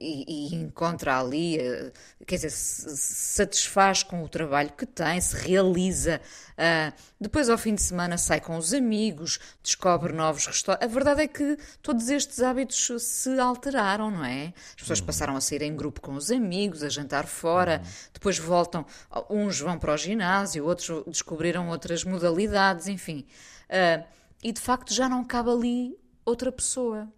[0.00, 1.92] e, e, encontra ali, eh,
[2.26, 6.20] quer dizer, se satisfaz com o trabalho que tem, se realiza.
[6.52, 10.88] Uh, depois, ao fim de semana, sai com os amigos, descobre novos restaurantes.
[10.88, 14.52] A verdade é que todos estes hábitos se alteraram, não é?
[14.70, 15.06] As pessoas uhum.
[15.06, 17.90] passaram a sair em grupo com os amigos, a jantar fora, uhum.
[18.12, 18.84] depois voltam,
[19.30, 23.24] uns vão para o ginásio, outros descobriram outras modalidades, enfim.
[23.70, 24.04] Uh,
[24.44, 27.10] e de facto já não cabe ali outra pessoa.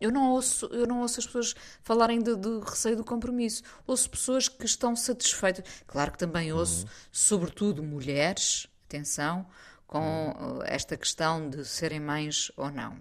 [0.00, 3.62] Eu não ouço, eu não ouço as pessoas falarem de, de, receio do compromisso.
[3.86, 5.62] Ouço pessoas que estão satisfeitas.
[5.86, 6.90] Claro que também ouço, uhum.
[7.12, 9.46] sobretudo mulheres, atenção,
[9.86, 10.62] com uhum.
[10.62, 12.96] esta questão de serem mães ou não.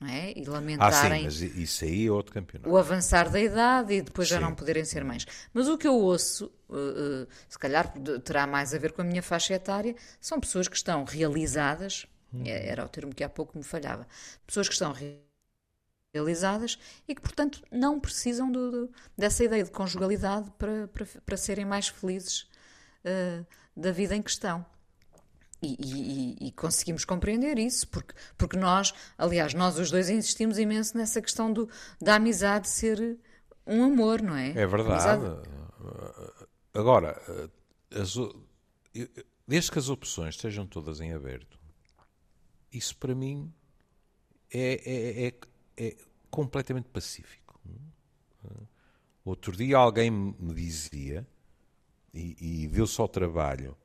[0.00, 0.32] não é?
[0.34, 2.70] E lamentarem ah, sim, mas isso aí é outro campeonato.
[2.70, 4.34] o avançar da idade e depois sim.
[4.34, 5.26] já não poderem ser mães.
[5.52, 7.92] Mas o que eu ouço, uh, uh, se calhar
[8.24, 12.44] terá mais a ver com a minha faixa etária, são pessoas que estão realizadas, uhum.
[12.46, 14.06] era o termo que há pouco me falhava,
[14.46, 14.94] pessoas que estão
[16.14, 21.36] realizadas e que, portanto, não precisam do, do, dessa ideia de conjugalidade para, para, para
[21.36, 22.42] serem mais felizes
[23.04, 24.64] uh, da vida em questão.
[25.60, 30.96] E, e, e, conseguimos compreender isso, porque, porque nós, aliás, nós os dois insistimos imenso
[30.96, 31.68] nessa questão do,
[32.00, 33.18] da amizade ser
[33.66, 34.50] um amor, não é?
[34.50, 35.24] É verdade.
[36.72, 37.20] Agora,
[37.92, 38.14] as,
[39.48, 41.57] desde que as opções estejam todas em aberto,
[42.72, 43.52] isso para mim
[44.52, 45.34] é, é, é,
[45.76, 45.96] é
[46.30, 47.60] completamente pacífico.
[49.24, 51.26] Outro dia alguém me dizia,
[52.14, 53.76] e, e deu-se ao trabalho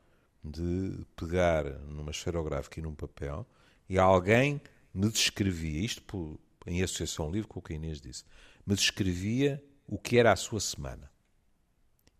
[0.44, 3.46] de pegar numa esferográfica e num papel,
[3.90, 4.62] e alguém
[4.94, 8.24] me descrevia, isto por, em associação livre com o que a Inês disse,
[8.66, 11.12] me descrevia o que era a sua semana.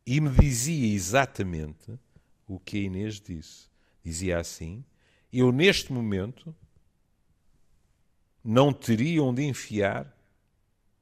[0.06, 1.98] E me dizia exatamente
[2.46, 3.70] o que a Inês disse.
[4.04, 4.84] Dizia assim:
[5.34, 6.56] Eu, neste momento,
[8.44, 10.16] não teriam de enfiar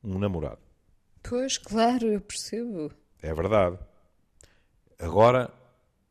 [0.01, 0.61] um namorado.
[1.21, 2.91] Pois, claro, eu percebo.
[3.21, 3.77] É verdade.
[4.97, 5.53] Agora,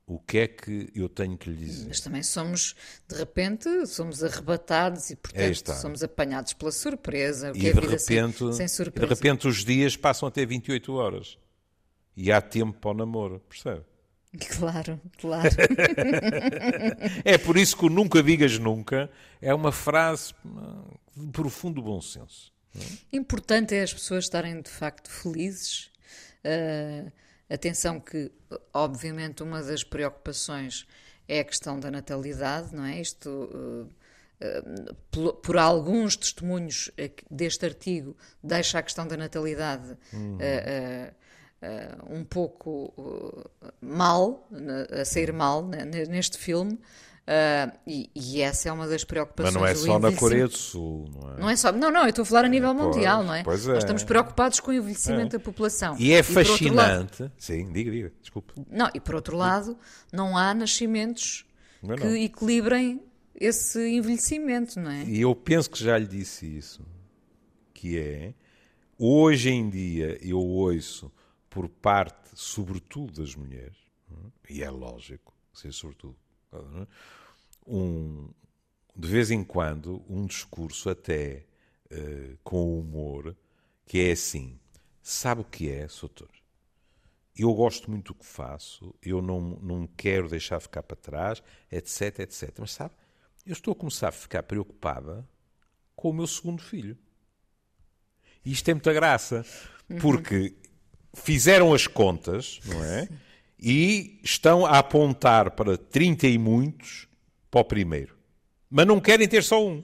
[0.06, 1.88] o que é que eu tenho que lhe dizer?
[1.88, 2.76] Mas também somos,
[3.08, 7.50] de repente, somos arrebatados e, portanto, somos apanhados pela surpresa.
[7.50, 11.38] O que e, é de repente, sem, de repente os dias passam até 28 horas.
[12.16, 13.84] E há tempo para o namoro, percebe?
[14.59, 15.51] Claro, claro.
[17.24, 19.11] é por isso que o nunca digas nunca
[19.41, 20.35] é uma frase
[21.16, 22.53] de profundo bom senso.
[22.74, 23.16] É?
[23.16, 25.91] Importante é as pessoas estarem de facto felizes.
[26.45, 27.11] Uh,
[27.53, 28.31] atenção que,
[28.72, 30.87] obviamente, uma das preocupações
[31.26, 33.01] é a questão da natalidade, não é?
[33.01, 36.91] Isto, uh, uh, por, por, alguns testemunhos
[37.28, 40.39] deste artigo, deixa a questão da natalidade uhum
[41.62, 43.50] uh, um pouco uh,
[43.80, 44.48] mal,
[44.90, 46.78] a sair mal né, neste filme.
[47.30, 49.54] Uh, e, e, essa é uma das preocupações.
[49.54, 51.40] Mas não é só na Coreia do Sul, não é?
[51.40, 53.44] Não é só, não, não, eu estou a falar a nível pois, mundial, não é?
[53.44, 53.74] Pois é.
[53.74, 55.38] Nós estamos preocupados com o envelhecimento é.
[55.38, 55.94] da população.
[55.96, 57.22] E é e fascinante.
[57.22, 58.54] Lado, Sim, diga, diga, desculpe.
[58.68, 59.78] Não, e por outro lado,
[60.12, 61.44] não há nascimentos
[61.80, 62.16] não, que não.
[62.16, 63.00] equilibrem
[63.32, 65.04] esse envelhecimento, não é?
[65.04, 66.84] E eu penso que já lhe disse isso,
[67.72, 68.34] que é
[68.98, 71.12] hoje em dia eu ouço
[71.51, 73.76] por parte, sobretudo, das mulheres,
[74.48, 76.16] e é lógico ser sobretudo,
[77.66, 78.30] um,
[78.96, 81.44] de vez em quando, um discurso até
[81.90, 83.36] uh, com humor,
[83.84, 84.59] que é assim,
[85.03, 86.30] sabe o que é, Soutor?
[87.36, 92.20] Eu gosto muito do que faço, eu não, não quero deixar ficar para trás, etc,
[92.20, 92.55] etc.
[92.59, 92.94] Mas sabe,
[93.46, 95.26] eu estou a começar a ficar preocupada
[95.96, 96.96] com o meu segundo filho.
[98.44, 99.44] E isto tem muita graça,
[100.01, 100.55] porque
[101.14, 103.08] fizeram as contas, não é?
[103.58, 107.06] E estão a apontar para 30 e muitos
[107.50, 108.16] para o primeiro.
[108.70, 109.82] Mas não querem ter só um.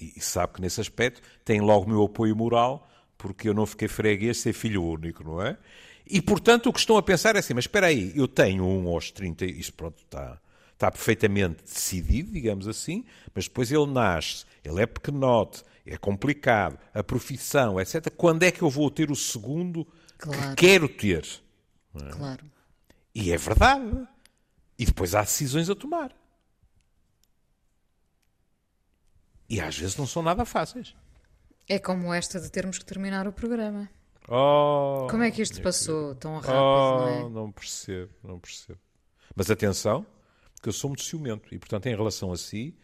[0.00, 3.86] E sabe que nesse aspecto tem logo o meu apoio moral, porque eu não fiquei
[3.86, 5.56] freguês ser filho único, não é?
[6.04, 8.88] E, portanto, o que estão a pensar é assim, mas espera aí, eu tenho um
[8.88, 10.40] aos 30, isto pronto está,
[10.72, 17.02] está perfeitamente decidido, digamos assim, mas depois ele nasce, ele é pequenote, é complicado, a
[17.02, 18.10] profissão, etc.
[18.16, 19.86] Quando é que eu vou ter o segundo
[20.22, 20.56] claro.
[20.56, 21.26] que quero ter?
[21.94, 22.10] É?
[22.10, 22.50] Claro.
[23.14, 24.08] E é verdade.
[24.78, 26.14] E depois há decisões a tomar.
[29.48, 30.94] E às vezes não são nada fáceis.
[31.68, 33.90] É como esta de termos que terminar o programa.
[34.28, 37.28] Oh, como é que isto passou tão rápido, oh, não é?
[37.28, 38.78] Não percebo, não percebo.
[39.34, 40.06] Mas atenção,
[40.62, 42.74] que eu sou muito ciumento e, portanto, em relação a si,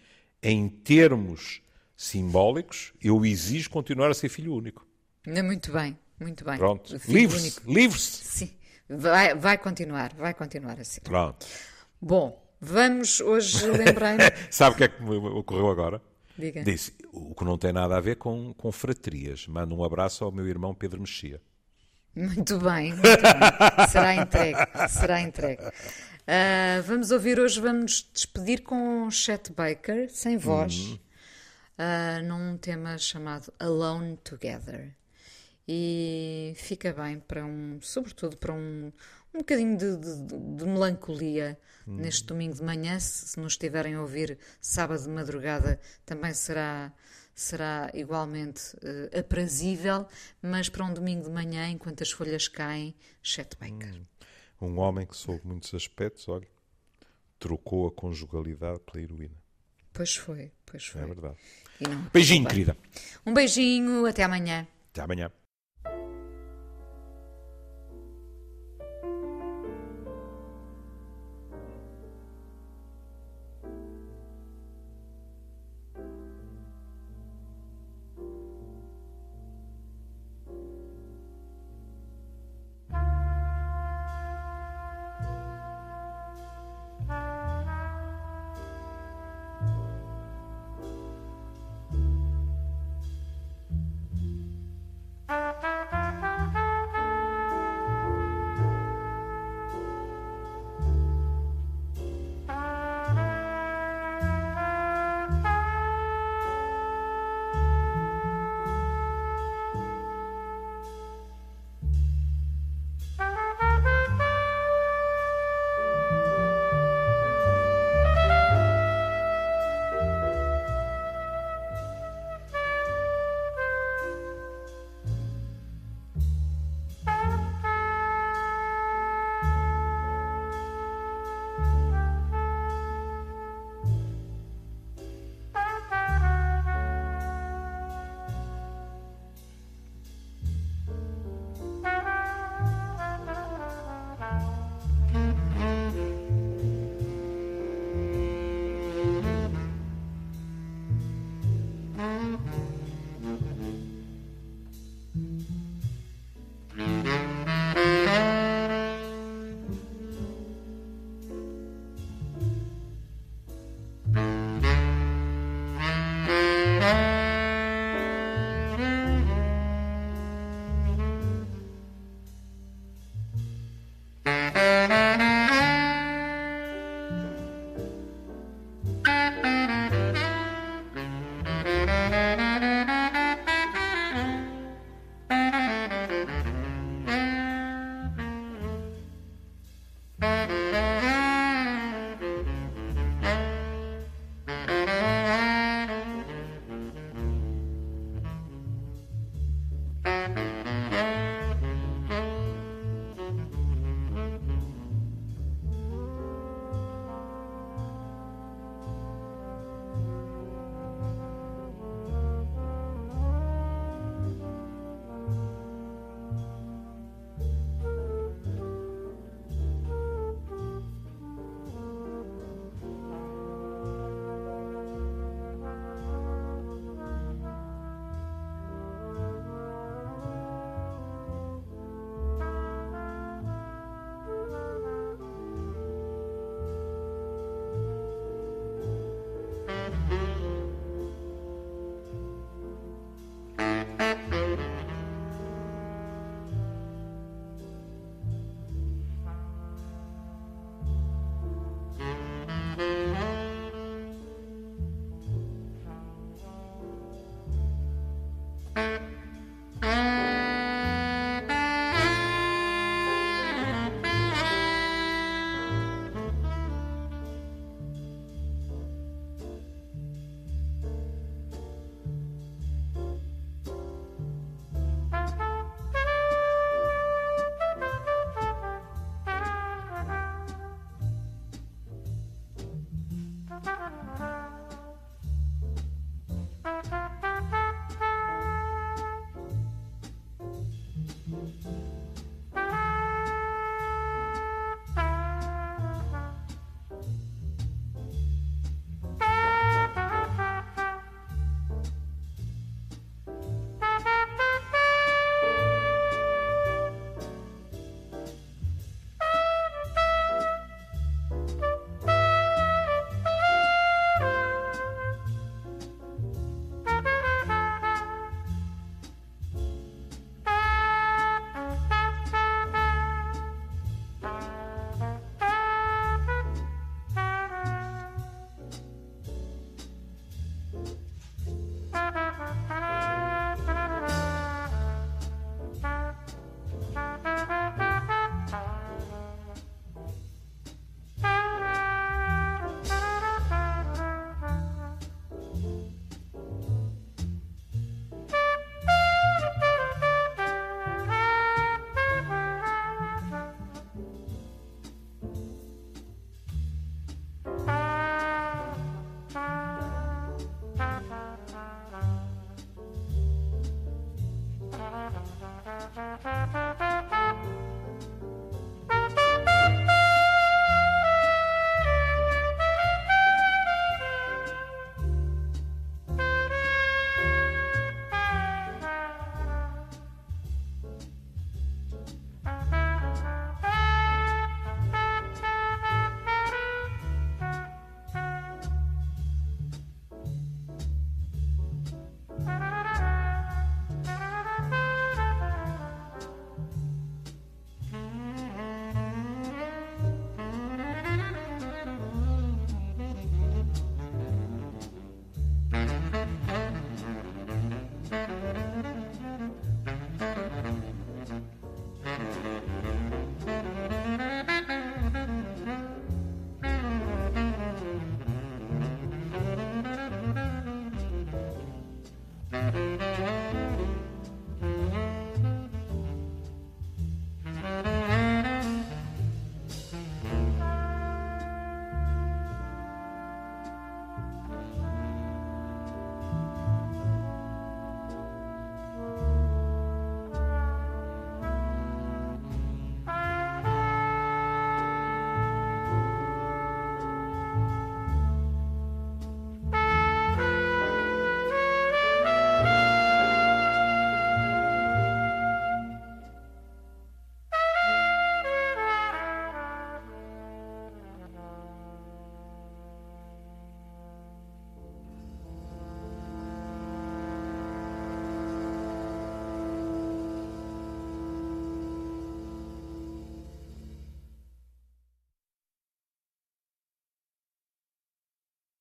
[0.42, 1.62] em termos
[1.96, 4.86] simbólicos, eu exijo continuar a ser filho único.
[5.26, 6.56] Muito bem, muito bem.
[6.58, 8.24] Pronto, livre-se, livre-se.
[8.24, 8.50] Sim,
[8.88, 11.00] vai, vai continuar, vai continuar a ser.
[11.00, 11.46] Pronto.
[12.00, 14.16] Bom, vamos hoje lembrar...
[14.50, 16.02] Sabe o que é que me ocorreu agora?
[16.38, 16.62] Diga.
[16.62, 19.46] Disse, o que não tem nada a ver com, com fraterias.
[19.48, 21.40] Mando um abraço ao meu irmão Pedro Mexia.
[22.14, 23.88] Muito bem, muito bem.
[23.88, 24.58] será entregue,
[24.88, 25.62] será entregue.
[25.62, 30.98] Uh, vamos ouvir hoje, vamos despedir com Chet Baker, sem voz, uhum.
[31.78, 34.94] uh, num tema chamado Alone Together.
[35.70, 38.90] E fica bem para um, sobretudo para um,
[39.34, 40.16] um bocadinho de, de,
[40.56, 41.96] de melancolia hum.
[41.96, 42.98] neste domingo de manhã.
[42.98, 46.90] Se, se nos estiverem a ouvir sábado de madrugada, também será,
[47.34, 50.06] será igualmente uh, aprazível,
[50.40, 53.94] mas para um domingo de manhã, enquanto as folhas caem, Chet Baker.
[53.94, 54.06] Hum.
[54.60, 56.48] Um homem que soube muitos aspectos, olha,
[57.38, 59.36] trocou a conjugalidade pela heroína.
[59.92, 61.02] Pois foi, pois foi.
[61.02, 61.36] É verdade.
[62.12, 62.76] Beijinho, querida.
[63.26, 64.66] Um beijinho, até amanhã.
[64.90, 65.30] Até amanhã.